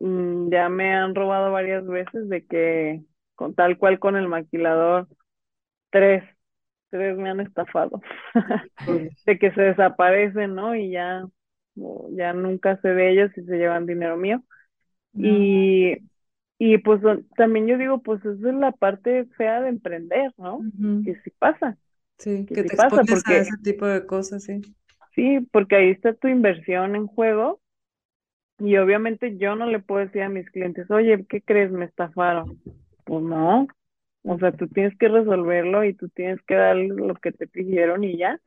[0.00, 3.02] Mm, ya me han robado varias veces de que
[3.36, 5.08] con tal cual con el maquilador,
[5.90, 6.24] tres,
[6.90, 8.02] tres me han estafado.
[9.26, 10.74] de que se desaparecen, ¿no?
[10.76, 11.24] Y ya,
[12.12, 14.42] ya nunca sé de ellos y se llevan dinero mío.
[15.14, 15.96] Y,
[16.58, 17.00] y pues
[17.36, 20.66] también yo digo, pues esa es la parte fea de emprender, ¿no?
[21.04, 21.78] Que sí pasa.
[22.18, 24.60] Sí, que que sí te pasa expones a porque ese tipo de cosas, sí.
[25.14, 27.60] sí, porque ahí está tu inversión en juego
[28.58, 31.70] y obviamente yo no le puedo decir a mis clientes, oye, ¿qué crees?
[31.72, 32.54] Me estafaron.
[33.04, 33.68] Pues no,
[34.24, 38.04] o sea, tú tienes que resolverlo y tú tienes que darle lo que te pidieron
[38.04, 38.40] y ya.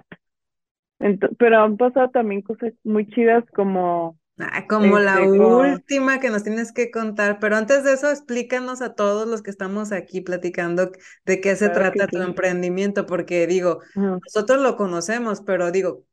[1.00, 6.30] Ento- pero han pasado también cosas muy chidas como, Ah, como la este, última que
[6.30, 10.22] nos tienes que contar, pero antes de eso, explícanos a todos los que estamos aquí
[10.22, 10.92] platicando
[11.26, 12.24] de qué se claro trata tu sí.
[12.24, 16.06] emprendimiento, porque digo, nosotros lo conocemos, pero digo,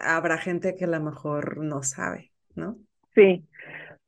[0.00, 2.78] habrá gente que a lo mejor no sabe, ¿no?
[3.14, 3.44] Sí,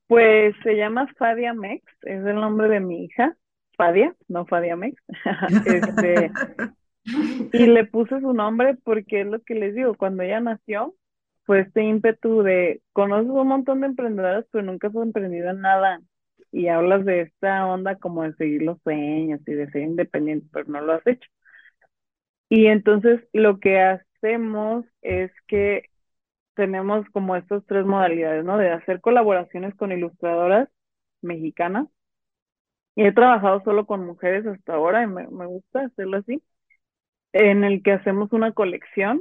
[0.06, 3.36] pues se llama Fadia Mex, es el nombre de mi hija,
[3.76, 5.00] Fadia, no Fadia Mex.
[5.66, 6.30] Este,
[7.52, 10.94] y le puse su nombre porque es lo que les digo, cuando ella nació,
[11.46, 16.00] fue este ímpetu de, conoces un montón de emprendedoras, pero nunca has emprendido en nada.
[16.52, 20.66] Y hablas de esta onda como de seguir los sueños y de ser independiente, pero
[20.68, 21.28] no lo has hecho.
[22.48, 25.90] Y entonces lo que hacemos es que
[26.54, 28.58] tenemos como estas tres modalidades, ¿no?
[28.58, 30.68] De hacer colaboraciones con ilustradoras
[31.22, 31.88] mexicanas.
[32.96, 36.42] Y he trabajado solo con mujeres hasta ahora y me, me gusta hacerlo así,
[37.32, 39.20] en el que hacemos una colección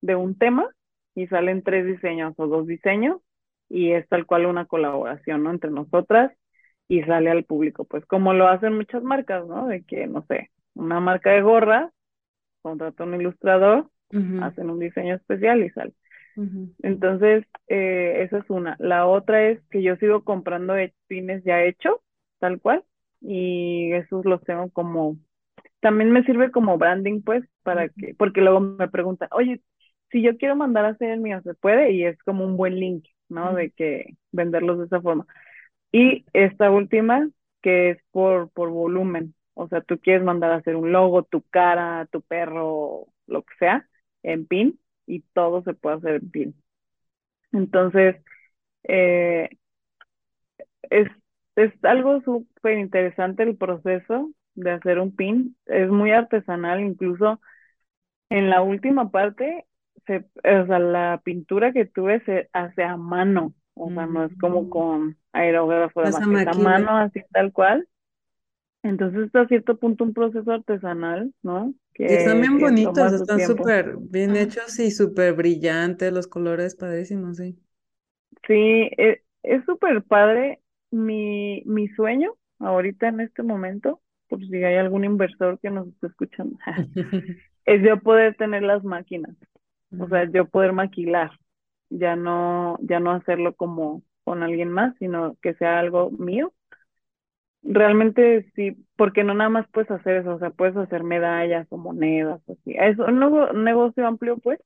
[0.00, 0.68] de un tema
[1.14, 3.20] y salen tres diseños o dos diseños
[3.68, 5.50] y es tal cual una colaboración, ¿no?
[5.50, 6.32] Entre nosotras
[6.88, 9.66] y sale al público, pues como lo hacen muchas marcas, ¿no?
[9.68, 11.92] De que, no sé, una marca de gorra
[12.62, 13.90] contrata un ilustrador,
[14.36, 15.94] hacen un diseño especial y sale.
[16.82, 18.76] Entonces, eh, esa es una.
[18.78, 21.96] La otra es que yo sigo comprando he- pines ya hechos,
[22.38, 22.84] tal cual,
[23.20, 25.16] y esos los tengo como,
[25.80, 29.62] también me sirve como branding, pues, para que, porque luego me preguntan, oye,
[30.12, 31.92] si yo quiero mandar a hacer el mío, ¿se puede?
[31.92, 33.54] Y es como un buen link, ¿no?
[33.54, 35.26] De que venderlos de esa forma.
[35.92, 37.28] Y esta última,
[37.62, 39.34] que es por, por volumen.
[39.54, 43.54] O sea, tú quieres mandar a hacer un logo, tu cara, tu perro, lo que
[43.58, 43.88] sea,
[44.22, 46.56] en pin, y todo se puede hacer en pin.
[47.52, 48.16] Entonces,
[48.84, 49.50] eh,
[50.90, 51.08] es,
[51.56, 55.56] es algo súper interesante el proceso de hacer un pin.
[55.66, 57.40] Es muy artesanal, incluso
[58.30, 59.66] en la última parte,
[60.06, 63.54] se, o sea, la pintura que tuve se hace a mano.
[63.74, 67.88] O sea, no es como Mm, con aerógrafo demás, es a mano, así tal cual.
[68.82, 71.74] Entonces, hasta cierto punto, un proceso artesanal, ¿no?
[72.06, 76.76] Y están Que, bien que bonitos, están súper bien hechos y súper brillantes, los colores
[76.76, 77.58] padrísimos, sí.
[78.46, 78.54] Sí,
[78.98, 80.60] e- es súper padre.
[80.90, 86.08] Mi, mi sueño ahorita en este momento, por si hay algún inversor que nos esté
[86.08, 86.58] escuchando,
[87.66, 89.36] es yo poder tener las máquinas,
[89.98, 91.32] o sea, yo poder maquilar,
[91.90, 96.52] ya no, ya no hacerlo como con alguien más, sino que sea algo mío.
[97.64, 101.76] Realmente sí, porque no nada más puedes hacer eso, o sea, puedes hacer medallas o
[101.76, 102.74] monedas, así.
[102.76, 104.58] Es un nuevo negocio amplio, pues,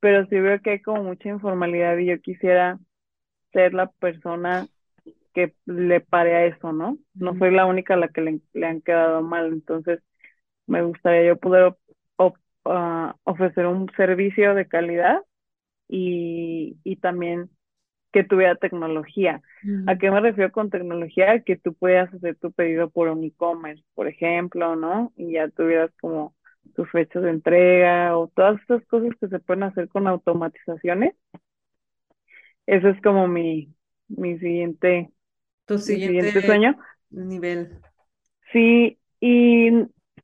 [0.00, 2.78] pero sí veo que hay como mucha informalidad y yo quisiera
[3.52, 4.68] ser la persona
[5.34, 6.98] que le pare a eso, ¿no?
[7.14, 10.00] No soy la única a la que le, le han quedado mal, entonces
[10.66, 11.76] me gustaría yo poder
[12.70, 15.22] ah, ofrecer un servicio de calidad
[15.88, 17.50] y, y también
[18.12, 19.42] que tuviera tecnología.
[19.86, 21.42] ¿A qué me refiero con tecnología?
[21.44, 25.12] Que tú puedas hacer tu pedido por un e-commerce, por ejemplo, ¿no?
[25.16, 26.34] Y ya tuvieras como
[26.76, 31.14] tu fecha de entrega o todas estas cosas que se pueden hacer con automatizaciones.
[32.66, 33.74] Ese es como mi,
[34.08, 35.10] mi siguiente,
[35.66, 36.76] Tu mi siguiente sueño.
[37.10, 37.60] nivel.
[38.52, 39.70] Sí, y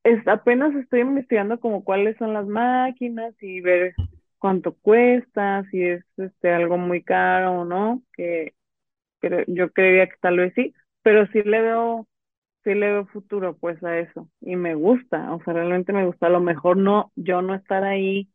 [0.05, 3.97] es, apenas estoy investigando como cuáles son las máquinas y ver
[4.39, 8.55] cuánto cuesta, si es este algo muy caro o no, que
[9.21, 12.09] cre- yo creería que tal vez sí, pero sí le veo,
[12.65, 16.27] sí le veo futuro pues a eso y me gusta, o sea, realmente me gusta,
[16.29, 18.31] a lo mejor no, yo no estar ahí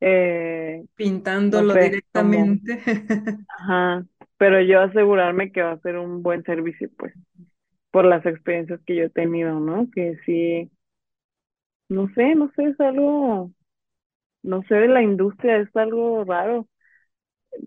[0.00, 2.82] eh, Pintándolo directamente.
[3.48, 4.06] ajá,
[4.38, 7.14] pero yo asegurarme que va a ser un buen servicio, pues,
[7.90, 9.88] por las experiencias que yo he tenido, ¿no?
[9.94, 10.70] Que sí,
[11.90, 13.50] no sé, no sé, es algo,
[14.42, 16.66] no sé, de la industria es algo raro.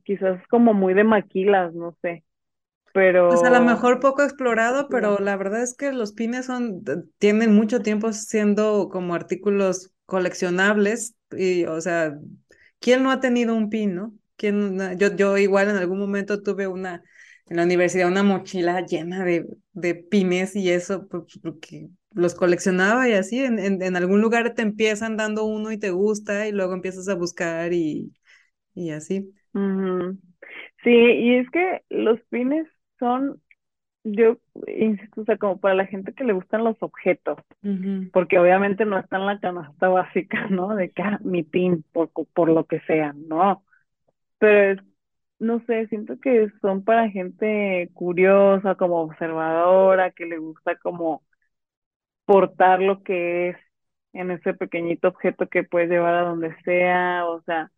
[0.05, 2.23] Quizás como muy de maquilas, no sé.
[2.93, 3.29] Pero.
[3.29, 6.83] Pues a lo mejor poco explorado, pero la verdad es que los pines son,
[7.17, 12.17] tienen mucho tiempo siendo como artículos coleccionables y, o sea,
[12.79, 14.13] ¿quién no ha tenido un pin, no?
[14.35, 17.03] ¿Quién, yo, yo igual en algún momento tuve una,
[17.47, 23.09] en la universidad, una mochila llena de, de pines y eso, pues, porque los coleccionaba
[23.09, 26.73] y así, en, en, algún lugar te empiezan dando uno y te gusta y luego
[26.73, 28.13] empiezas a buscar y,
[28.73, 29.33] y así.
[30.83, 32.67] Sí, y es que los pines
[32.99, 33.41] son,
[34.03, 34.37] yo
[34.67, 37.37] insisto, o sea, como para la gente que le gustan los objetos,
[38.11, 40.75] porque obviamente no está en la canasta básica, ¿no?
[40.75, 43.63] De que ah, mi pin, por, por lo que sea, no.
[44.39, 44.87] Pero es,
[45.39, 51.23] no sé, siento que son para gente curiosa, como observadora, que le gusta como
[52.25, 53.57] portar lo que es
[54.13, 57.71] en ese pequeñito objeto que puedes llevar a donde sea, o sea,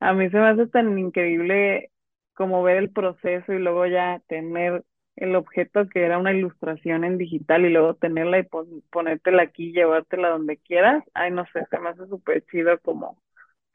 [0.00, 1.90] a mí se me hace tan increíble
[2.34, 4.84] como ver el proceso y luego ya tener
[5.16, 8.48] el objeto que era una ilustración en digital y luego tenerla y
[8.90, 11.04] ponértela aquí y llevártela donde quieras.
[11.14, 13.18] Ay, no sé, se me hace súper chido como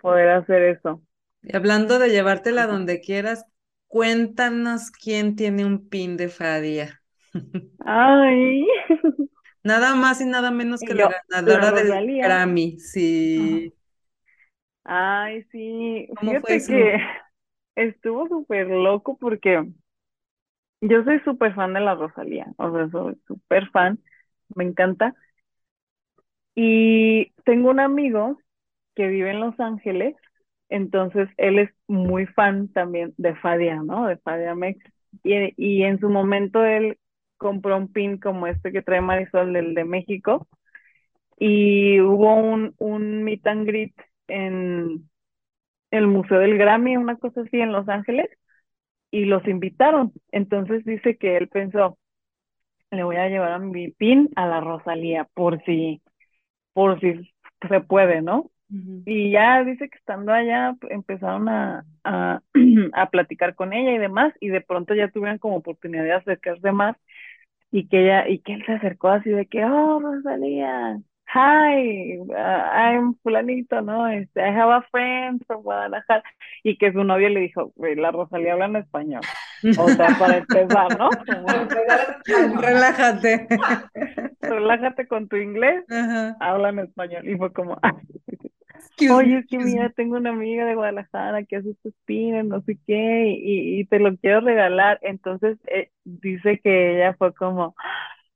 [0.01, 1.01] poder hacer eso.
[1.41, 3.45] Y hablando de llevártela donde quieras,
[3.88, 7.01] cuéntanos quién tiene un pin de Fadia.
[7.86, 8.65] Ay.
[9.68, 13.74] Nada más y nada menos que la ganadora del Grammy, sí.
[14.84, 16.07] Ay, sí.
[16.20, 16.97] Fíjate que
[17.76, 19.63] estuvo súper loco porque
[20.82, 23.99] yo soy súper fan de la Rosalía, o sea, soy súper fan,
[24.55, 25.15] me encanta.
[26.55, 28.39] Y tengo un amigo
[28.95, 30.15] que vive en Los Ángeles,
[30.70, 34.07] entonces él es muy fan también de Fadia, ¿no?
[34.07, 34.80] De Fadia Mex.
[35.24, 36.97] Y, y en su momento él
[37.38, 40.47] compró un pin como este que trae Marisol, del de México,
[41.39, 43.93] y hubo un, un meet and greet
[44.27, 45.09] en,
[45.91, 48.29] el Museo del Grammy, una cosa así en Los Ángeles,
[49.11, 50.13] y los invitaron.
[50.31, 51.97] Entonces dice que él pensó,
[52.91, 56.01] le voy a llevar a mi pin a la Rosalía por si,
[56.73, 57.33] por si
[57.67, 58.51] se puede, ¿no?
[59.05, 62.41] Y ya dice que estando allá empezaron a, a,
[62.93, 66.73] a, platicar con ella y demás, y de pronto ya tuvieron como oportunidad de acercarse
[66.73, 66.97] más,
[67.72, 70.99] y que ella, y que él se acercó así de que, oh, Rosalía,
[71.34, 74.07] hi, uh, I'm fulanito, ¿no?
[74.07, 76.24] Este, I have a friend from Guadalajara.
[76.63, 79.22] Y que su novio le dijo, la Rosalía habla en español.
[79.78, 81.09] O sea, para empezar, ¿no?
[82.61, 83.47] Relájate.
[84.41, 85.84] Relájate con tu inglés,
[86.39, 87.28] habla en español.
[87.28, 87.78] Y fue como,
[89.07, 92.78] Oye, es que mira, tengo una amiga de Guadalajara que hace sus pines, no sé
[92.86, 94.99] qué, y, y te lo quiero regalar.
[95.01, 97.75] Entonces eh, dice que ella fue como,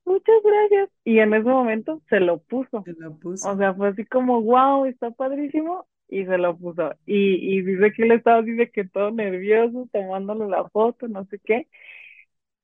[0.06, 0.90] muchas gracias.
[1.04, 2.84] Y en ese momento se lo puso.
[2.84, 3.50] Se lo puso.
[3.52, 5.88] O sea, fue así como, wow, está padrísimo.
[6.10, 6.92] Y se lo puso.
[7.06, 11.40] Y, y dice que él estaba, dice que todo nervioso, tomándole la foto, no sé
[11.46, 11.68] qué.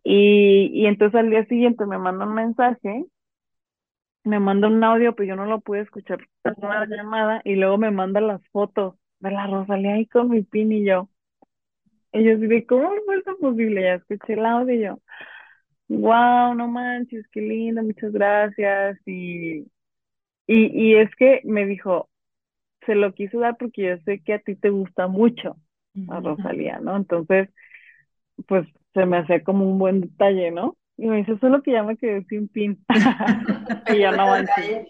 [0.04, 3.06] Y, y entonces al día siguiente me manda un mensaje,
[4.28, 6.20] me manda un audio, pero yo no lo pude escuchar,
[6.58, 10.72] una llamada, y luego me manda las fotos de la Rosalía ahí con mi pin
[10.72, 11.10] y yo.
[12.14, 13.82] Y yo dije, ¿cómo fue eso posible?
[13.84, 15.00] Ya escuché el audio y yo,
[15.90, 19.00] wow, no manches, qué lindo, muchas gracias.
[19.08, 19.62] Y,
[20.48, 22.10] y, y es que me dijo,
[22.86, 25.58] se lo quiso dar porque yo sé que a ti te gusta mucho
[26.08, 26.98] a Rosalía, ¿no?
[26.98, 27.50] Entonces,
[28.48, 30.78] pues se me hace como un buen detalle, ¿no?
[30.98, 32.84] Y me dice, solo que ya me quedé sin pin.
[33.94, 34.88] y ya no manches.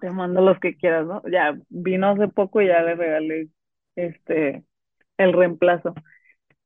[0.00, 1.22] Te mando los que quieras, ¿no?
[1.30, 3.48] Ya vino hace poco y ya le regalé
[3.96, 4.64] este
[5.18, 5.94] el reemplazo.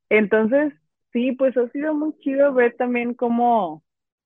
[0.09, 0.73] Entonces,
[1.15, 3.85] Sí, pues ha sido muy chido ver también cómo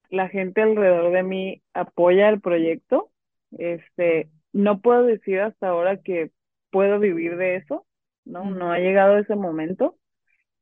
[0.09, 3.11] la gente alrededor de mí apoya el proyecto.
[3.59, 6.33] Este, no puedo decir hasta ahora que
[6.71, 7.87] puedo vivir de eso,
[8.25, 8.51] ¿no?
[8.51, 9.99] No ha llegado ese momento.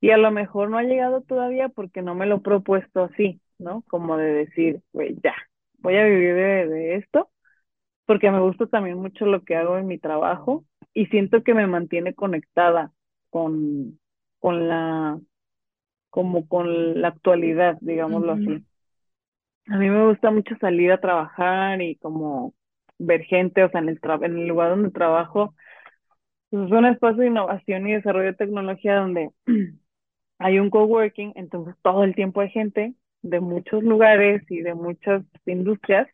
[0.01, 3.40] Y a lo mejor no ha llegado todavía porque no me lo he propuesto así,
[3.59, 3.82] ¿no?
[3.89, 5.35] Como de decir, güey, ya,
[5.78, 7.31] voy a vivir de, de esto,
[8.06, 10.64] porque me gusta también mucho lo que hago en mi trabajo
[10.94, 12.93] y siento que me mantiene conectada
[13.31, 13.98] con,
[14.39, 15.18] con la
[16.10, 18.64] como con la actualidad, digámoslo así.
[19.68, 22.55] A mí me gusta mucho salir a trabajar y como
[22.98, 25.55] ver gente, o sea, en el, en el lugar donde trabajo,
[26.48, 29.31] pues, es un espacio de innovación y desarrollo de tecnología donde
[30.38, 35.24] hay un coworking, entonces todo el tiempo hay gente de muchos lugares y de muchas
[35.46, 36.08] industrias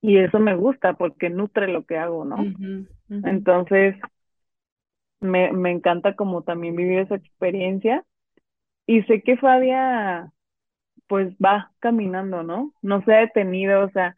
[0.00, 2.50] y eso me gusta porque nutre lo que hago, ¿no?
[3.22, 3.96] Entonces,
[5.20, 8.04] me, me encanta como también vivir esa experiencia
[8.86, 10.32] y sé que Fadia
[11.08, 12.74] pues va caminando, ¿no?
[12.82, 14.16] No se ha detenido, o sea,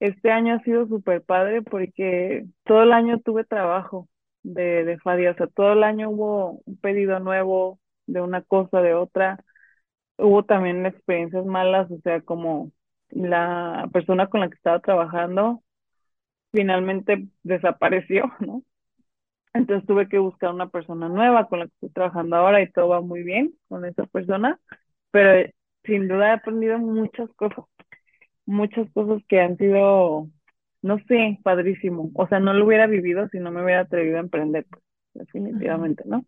[0.00, 4.08] este año ha sido súper padre porque todo el año tuve trabajo
[4.44, 8.80] de, de Fadia, o sea, todo el año hubo un pedido nuevo de una cosa,
[8.82, 9.44] de otra.
[10.18, 12.72] Hubo también experiencias malas, o sea, como
[13.10, 15.62] la persona con la que estaba trabajando
[16.52, 18.62] finalmente desapareció, ¿no?
[19.54, 22.88] Entonces tuve que buscar una persona nueva con la que estoy trabajando ahora y todo
[22.88, 24.58] va muy bien con esa persona,
[25.10, 25.50] pero
[25.84, 27.64] sin duda he aprendido muchas cosas,
[28.46, 30.28] muchas cosas que han sido,
[30.82, 32.10] no sé, padrísimo.
[32.14, 34.82] O sea, no lo hubiera vivido si no me hubiera atrevido a emprender, pues,
[35.14, 36.26] definitivamente, ¿no?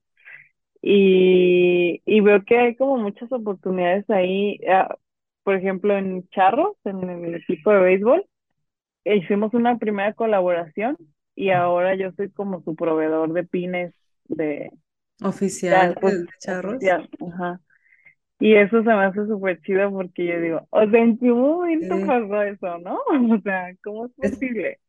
[0.87, 4.95] Y, y veo que hay como muchas oportunidades ahí, ah,
[5.43, 8.27] por ejemplo, en Charros, en el equipo de béisbol,
[9.07, 10.99] hicimos una primera colaboración
[11.35, 13.95] y ahora yo soy como su proveedor de pines
[14.27, 14.71] de
[15.23, 16.83] oficial pues, de charros.
[17.33, 17.61] ajá.
[18.39, 21.97] Y eso se me hace súper chido porque yo digo, o sea, ¿en qué momento
[22.07, 22.99] pasó eso, no?
[23.35, 24.81] O sea, ¿cómo es posible?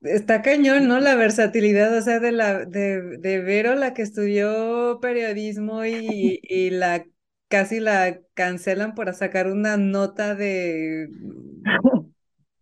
[0.00, 1.00] Está cañón, ¿no?
[1.00, 6.70] La versatilidad, o sea, de la de, de Vero, la que estudió periodismo y, y
[6.70, 7.04] la
[7.48, 11.08] casi la cancelan por sacar una nota de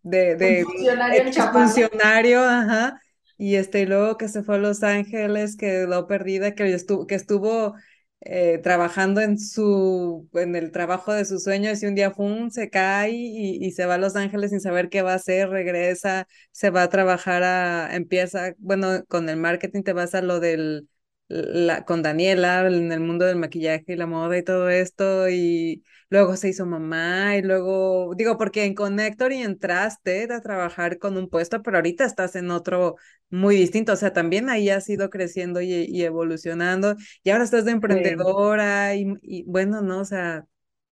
[0.03, 3.01] de, de funcionario, funcionario, ajá,
[3.37, 7.15] y este, y luego que se fue a Los Ángeles, quedó perdida, que estuvo, que
[7.15, 7.75] estuvo
[8.21, 12.69] eh, trabajando en su, en el trabajo de sus sueños y un día fum, se
[12.69, 16.27] cae y, y, se va a Los Ángeles sin saber qué va a hacer, regresa,
[16.51, 20.87] se va a trabajar a, empieza, bueno, con el marketing te vas a lo del,
[21.27, 25.83] la, con Daniela en el mundo del maquillaje y la moda y todo esto y
[26.09, 31.17] luego se hizo mamá y luego, digo, porque en Connector y entraste a trabajar con
[31.17, 32.95] un puesto, pero ahorita estás en otro
[33.29, 37.71] muy distinto, o sea, también ahí has ido creciendo y, evolucionando y ahora estás de
[37.71, 40.45] emprendedora y, bueno, no, o sea,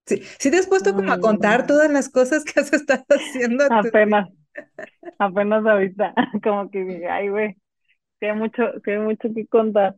[0.07, 3.65] sí, sí te has puesto como a contar todas las cosas que has estado haciendo.
[3.71, 4.29] Apenas,
[5.19, 6.13] apenas ahorita,
[6.43, 7.57] como que ay, güey,
[8.19, 9.95] que hay mucho, que hay mucho que contar.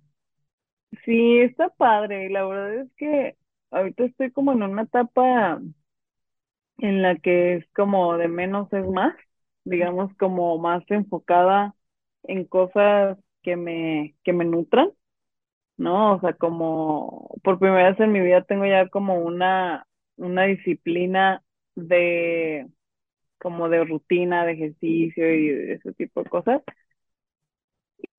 [1.05, 2.29] Sí, está padre.
[2.31, 3.37] La verdad es que
[3.71, 5.61] ahorita estoy como en una etapa
[6.79, 9.15] en la que es como de menos es más,
[9.65, 11.75] digamos como más enfocada
[12.25, 14.91] en cosas que me, que me nutran,
[15.79, 16.17] ¿no?
[16.17, 19.87] O sea, como por primera vez en mi vida tengo ya como una,
[20.17, 21.43] una disciplina
[21.77, 22.69] de
[23.41, 26.63] como de rutina, de ejercicio y ese tipo de cosas.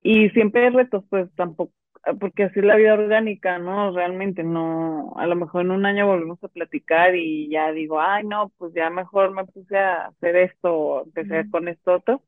[0.02, 1.74] Y siempre hay retos, pues tampoco,
[2.20, 3.92] porque así es la vida orgánica, ¿no?
[3.92, 8.24] Realmente no, a lo mejor en un año volvemos a platicar y ya digo, ay,
[8.26, 12.24] no, pues ya mejor me puse a hacer esto o empecé con esto otro.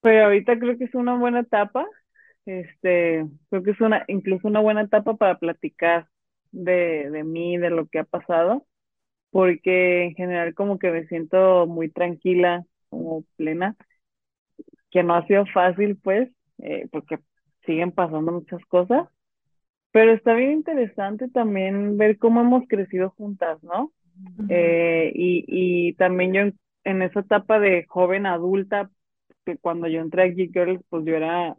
[0.00, 1.86] Pero ahorita creo que es una buena etapa,
[2.46, 6.08] este, creo que es una, incluso una buena etapa para platicar
[6.52, 8.66] de, de mí, de lo que ha pasado,
[9.30, 13.76] porque en general como que me siento muy tranquila, como plena,
[14.90, 17.18] que no ha sido fácil, pues, eh, porque
[17.64, 19.08] siguen pasando muchas cosas,
[19.92, 23.92] pero está bien interesante también ver cómo hemos crecido juntas, ¿no?
[24.48, 26.40] Eh, y, y también yo
[26.84, 28.90] en, esa etapa de joven adulta,
[29.44, 31.56] que cuando yo entré a Geek Girls, pues yo era,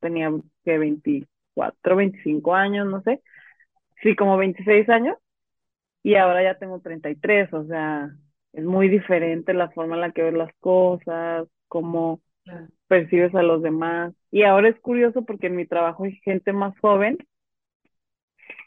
[0.00, 0.30] tenía
[0.64, 3.20] que 24, 25 años, no sé,
[4.02, 5.16] sí, como 26 años,
[6.02, 8.10] y ahora ya tengo 33, o sea,
[8.52, 12.20] es muy diferente la forma en la que ves las cosas, cómo
[12.94, 14.14] percibes a los demás.
[14.30, 17.18] Y ahora es curioso porque en mi trabajo hay gente más joven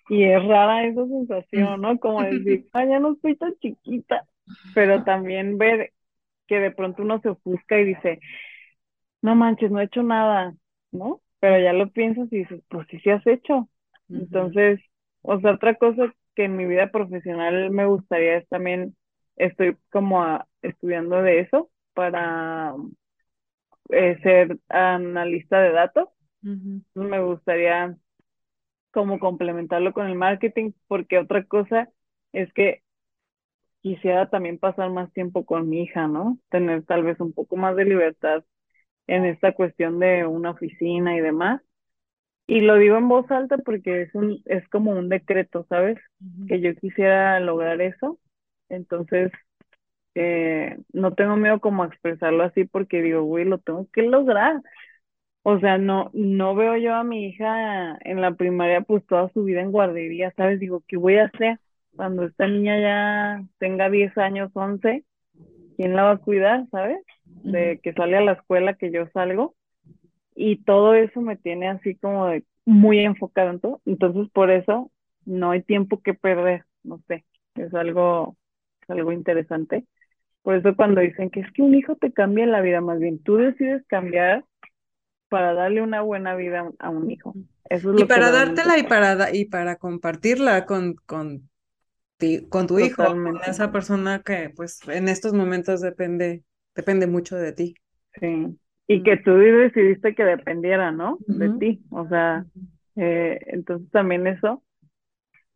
[0.09, 1.97] y es rara esa sensación, ¿no?
[1.99, 4.25] Como decir, ah, ya no estoy tan chiquita,
[4.73, 5.93] pero también ver
[6.47, 8.19] que de pronto uno se ofusca y dice,
[9.21, 10.53] no manches, no he hecho nada,
[10.91, 11.21] ¿no?
[11.39, 13.69] Pero ya lo piensas y dices, pues sí, sí has hecho.
[14.09, 14.81] Entonces,
[15.21, 18.95] o sea, otra cosa que en mi vida profesional me gustaría es también,
[19.37, 22.73] estoy como estudiando de eso para
[23.89, 26.09] eh, ser analista de datos.
[26.95, 27.97] Me gustaría
[28.91, 31.89] como complementarlo con el marketing, porque otra cosa
[32.33, 32.83] es que
[33.81, 36.39] quisiera también pasar más tiempo con mi hija, ¿no?
[36.49, 38.43] Tener tal vez un poco más de libertad
[39.07, 41.61] en esta cuestión de una oficina y demás.
[42.47, 45.97] Y lo digo en voz alta porque es un, es como un decreto, ¿sabes?
[46.47, 48.19] Que yo quisiera lograr eso.
[48.69, 49.31] Entonces,
[50.19, 54.61] eh, no tengo miedo como a expresarlo así porque digo, güey, lo tengo que lograr.
[55.43, 59.43] O sea, no, no veo yo a mi hija en la primaria pues toda su
[59.43, 60.59] vida en guardería, ¿sabes?
[60.59, 61.59] Digo, ¿qué voy a hacer
[61.95, 65.05] cuando esta niña ya tenga 10 años, 11?
[65.77, 66.99] ¿Quién la va a cuidar, sabes?
[67.25, 69.55] De que sale a la escuela, que yo salgo.
[70.35, 73.81] Y todo eso me tiene así como de, muy enfocado en todo.
[73.85, 74.91] Entonces, por eso
[75.25, 77.25] no hay tiempo que perder, no sé,
[77.55, 78.37] es algo,
[78.81, 79.85] es algo interesante.
[80.47, 83.21] Por eso cuando dicen que es que un hijo te cambia la vida, más bien
[83.21, 84.45] tú decides cambiar
[85.29, 87.35] para darle una buena vida a un hijo.
[87.69, 91.49] Eso es y para dártela y para, y para compartirla con, con,
[92.49, 96.43] con tu hijo, con esa persona que pues en estos momentos depende,
[96.75, 97.75] depende mucho de ti.
[98.19, 101.19] Sí, y que tú decidiste que dependiera, ¿no?
[101.27, 102.45] De ti, o sea,
[102.95, 104.63] eh, entonces también eso.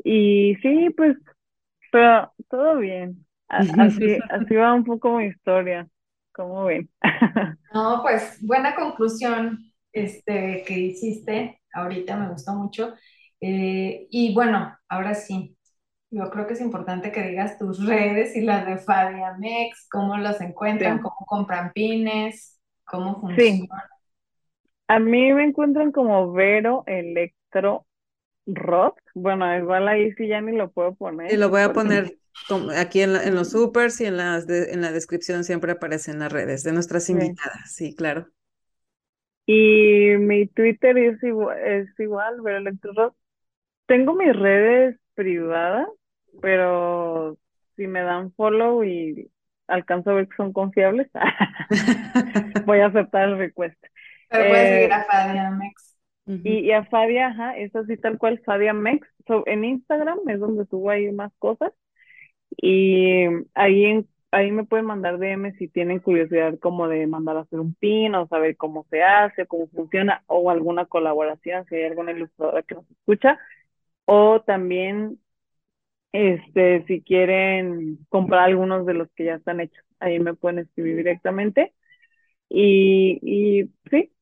[0.03, 1.17] Y sí, pues,
[1.91, 3.25] pero todo bien.
[3.51, 5.87] Así, así va un poco mi historia.
[6.31, 6.89] ¿Cómo ven?
[7.73, 12.93] No, pues buena conclusión este, que hiciste ahorita, me gustó mucho.
[13.39, 15.55] Eh, y bueno, ahora sí,
[16.09, 20.41] yo creo que es importante que digas tus redes y las de Fabiamex, cómo los
[20.41, 23.89] encuentran, cómo compran pines, cómo funciona.
[24.87, 27.85] A mí me encuentran como Vero Electro
[28.45, 28.99] Rock.
[29.13, 31.31] Bueno, igual ahí sí ya ni lo puedo poner.
[31.31, 32.17] Y lo voy a poner
[32.75, 36.73] aquí en, los supers y en, las en la descripción siempre aparecen las redes de
[36.73, 38.27] nuestras invitadas, sí, claro.
[39.45, 42.37] Y mi Twitter es igual, es igual,
[43.85, 45.87] Tengo mis redes privadas,
[46.41, 47.37] pero
[47.75, 49.29] si me dan follow y
[49.67, 51.09] alcanzo a ver que son confiables,
[52.65, 53.77] voy a aceptar el request.
[54.29, 55.97] Pero puedes seguir eh, a Fadia Mex.
[56.25, 59.05] Y, a Fadia, ajá, es así tal cual, Fadia Mex.
[59.47, 61.73] en Instagram es donde subo ahí más cosas.
[62.57, 67.59] Y ahí, ahí me pueden mandar DM si tienen curiosidad como de mandar a hacer
[67.59, 72.11] un pin o saber cómo se hace, cómo funciona o alguna colaboración, si hay alguna
[72.11, 73.39] ilustradora que nos escucha.
[74.05, 75.19] O también,
[76.11, 80.97] este, si quieren comprar algunos de los que ya están hechos, ahí me pueden escribir
[80.97, 81.73] directamente.
[82.49, 84.13] Y, y sí,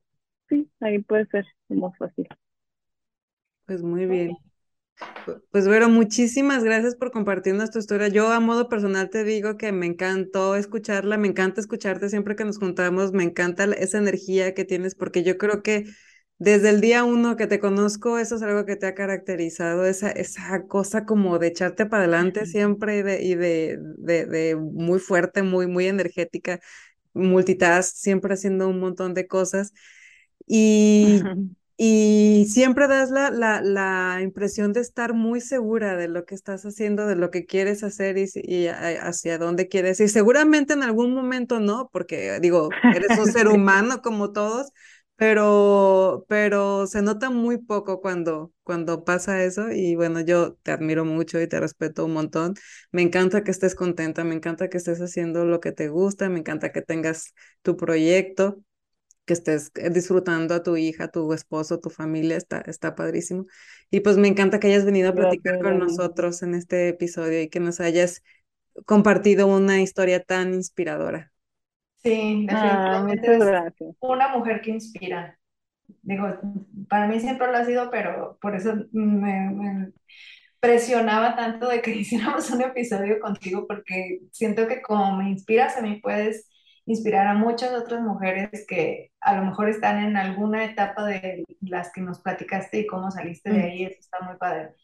[0.48, 2.28] sí, ahí puede ser más fácil.
[3.66, 4.38] Pues muy bien.
[5.50, 8.08] Pues Vero, muchísimas gracias por compartirnos tu historia.
[8.08, 12.44] Yo a modo personal te digo que me encantó escucharla, me encanta escucharte siempre que
[12.44, 15.84] nos juntamos, me encanta esa energía que tienes, porque yo creo que
[16.38, 20.10] desde el día uno que te conozco, eso es algo que te ha caracterizado, esa,
[20.10, 24.98] esa cosa como de echarte para adelante siempre y de, y de, de, de muy
[25.00, 26.60] fuerte, muy, muy energética,
[27.14, 29.72] multitask, siempre haciendo un montón de cosas.
[30.46, 31.30] Y
[31.82, 36.62] y siempre das la, la, la, impresión de estar muy segura de lo que estás
[36.66, 40.10] haciendo, de lo que quieres hacer y, y, hacia dónde quieres ir.
[40.10, 44.66] Seguramente en algún momento no, porque digo, eres un ser humano como todos,
[45.16, 51.06] pero, pero se nota muy poco cuando, cuando pasa eso y bueno, yo te admiro
[51.06, 52.56] mucho y te respeto un montón.
[52.92, 56.40] Me encanta que estés contenta, me encanta que estés haciendo lo que te gusta, me
[56.40, 57.32] encanta que tengas
[57.62, 58.62] tu proyecto
[59.30, 63.46] que estés eh, disfrutando a tu hija, tu esposo, tu familia, está, está padrísimo.
[63.88, 67.48] Y pues me encanta que hayas venido a platicar con nosotros en este episodio y
[67.48, 68.24] que nos hayas
[68.86, 71.30] compartido una historia tan inspiradora.
[72.02, 75.38] Sí, ah, definitivamente una mujer que inspira.
[76.02, 76.26] Digo,
[76.88, 79.92] para mí siempre lo ha sido, pero por eso me, me
[80.58, 85.82] presionaba tanto de que hiciéramos un episodio contigo, porque siento que como me inspiras a
[85.82, 86.49] mí puedes
[86.90, 91.92] inspirar a muchas otras mujeres que a lo mejor están en alguna etapa de las
[91.92, 93.62] que nos platicaste y cómo saliste de mm.
[93.62, 94.74] ahí, eso está muy padre.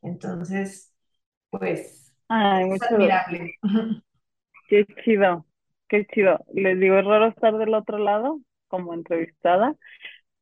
[0.00, 0.94] Entonces,
[1.50, 3.54] pues, es admirable.
[4.68, 5.44] Qué chido,
[5.88, 6.38] qué chido.
[6.54, 9.74] Les digo, es raro estar del otro lado como entrevistada,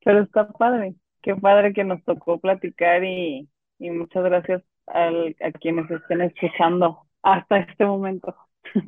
[0.05, 0.95] pero está padre.
[1.23, 7.59] Qué padre que nos tocó platicar y, y muchas gracias a quienes estén escuchando hasta
[7.59, 8.37] este momento.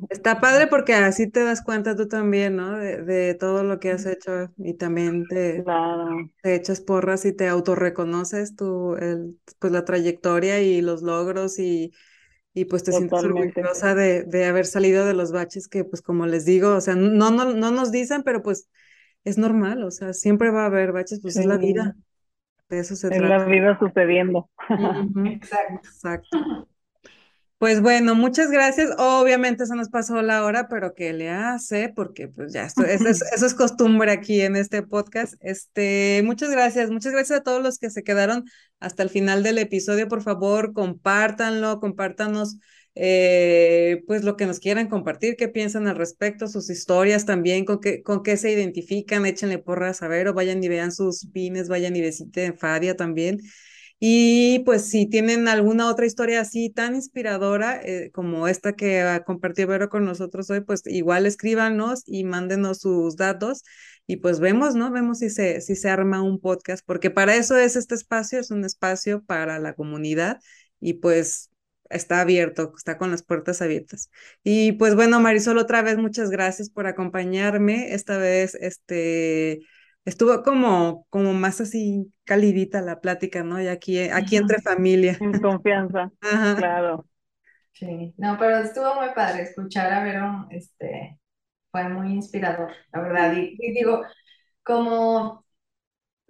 [0.09, 2.77] Está padre porque así te das cuenta tú también, ¿no?
[2.77, 5.63] De, todo lo que has hecho y también te,
[6.41, 11.91] te echas porras y te autorreconoces tu, el, pues la trayectoria y los logros y,
[12.53, 16.25] y pues te sientes orgullosa de, de haber salido de los baches que pues como
[16.25, 18.69] les digo, o sea, no, no, no nos dicen, pero pues
[19.23, 21.95] es normal, o sea, siempre va a haber baches, pues es la vida.
[22.69, 23.23] De eso se trata.
[23.23, 24.49] Es la vida sucediendo.
[25.25, 25.87] Exacto.
[25.87, 26.67] Exacto.
[27.61, 28.89] Pues bueno, muchas gracias.
[28.97, 31.89] Obviamente se nos pasó la hora, pero ¿qué le hace?
[31.95, 35.35] Porque pues ya, esto, eso, es, eso, es, costumbre aquí en este podcast.
[35.41, 38.45] Este, muchas gracias, muchas gracias a todos los que se quedaron
[38.79, 40.07] hasta el final del episodio.
[40.07, 42.57] Por favor, compártanlo, compártanos
[42.95, 47.79] eh, pues lo que nos quieran compartir, qué piensan al respecto, sus historias también, con
[47.79, 51.69] qué, con qué se identifican, échenle porras a ver o vayan y vean sus pines,
[51.69, 53.37] vayan y visiten Fadia también.
[54.03, 59.67] Y pues si tienen alguna otra historia así tan inspiradora eh, como esta que compartió
[59.67, 63.63] Vero con nosotros hoy, pues igual escríbanos y mándenos sus datos
[64.07, 64.91] y pues vemos, ¿no?
[64.91, 68.49] Vemos si se, si se arma un podcast, porque para eso es este espacio, es
[68.49, 70.39] un espacio para la comunidad
[70.79, 71.51] y pues
[71.91, 74.09] está abierto, está con las puertas abiertas.
[74.43, 77.93] Y pues bueno, Marisol, otra vez muchas gracias por acompañarme.
[77.93, 79.59] Esta vez, este,
[80.05, 83.61] estuvo como, como más así calidita la plática, ¿no?
[83.61, 85.17] Y aquí, aquí entre familia.
[85.19, 86.11] En confianza,
[86.57, 87.05] claro.
[87.73, 91.19] Sí, no, pero estuvo muy padre escuchar a Verón, este,
[91.71, 93.33] fue muy inspirador, la verdad.
[93.35, 94.03] Y, digo,
[94.63, 95.45] como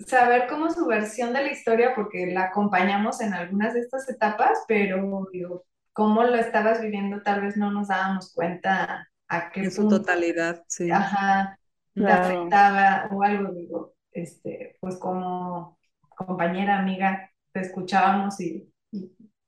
[0.06, 4.60] saber cómo su versión de la historia, porque la acompañamos en algunas de estas etapas,
[4.68, 9.72] pero digo, cómo lo estabas viviendo, tal vez no nos dábamos cuenta a qué En
[9.72, 10.90] su totalidad, sí.
[10.92, 11.60] Ajá,
[11.94, 15.78] te afectaba o algo, digo, este, pues como
[16.10, 18.72] compañera, amiga, te escuchábamos y,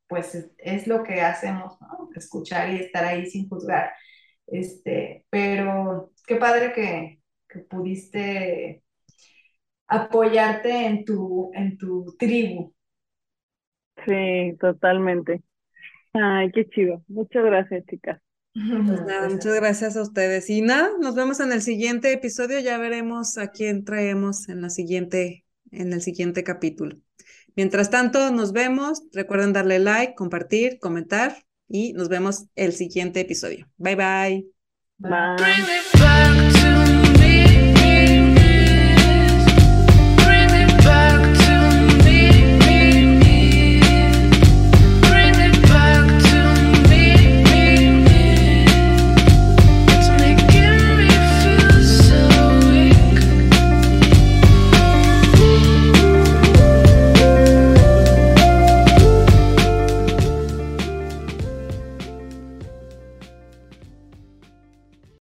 [0.08, 2.10] pues es, lo que hacemos, ¿no?
[2.16, 3.94] Escuchar y estar ahí sin juzgar.
[4.48, 8.84] Este, pero qué padre que, que pudiste
[9.88, 12.74] apoyarte en tu, en tu tribu.
[14.06, 15.44] Sí, totalmente.
[16.14, 17.04] Ay, qué chido.
[17.08, 18.23] Muchas gracias, chicas.
[18.54, 18.66] Pues
[19.08, 20.50] nada, muchas gracias a ustedes.
[20.50, 22.60] Y nada, nos vemos en el siguiente episodio.
[22.60, 26.98] Ya veremos a quién traemos en la siguiente, en el siguiente capítulo.
[27.56, 29.04] Mientras tanto, nos vemos.
[29.12, 33.70] Recuerden darle like, compartir, comentar y nos vemos el siguiente episodio.
[33.78, 34.48] Bye bye.
[34.98, 35.93] Bye.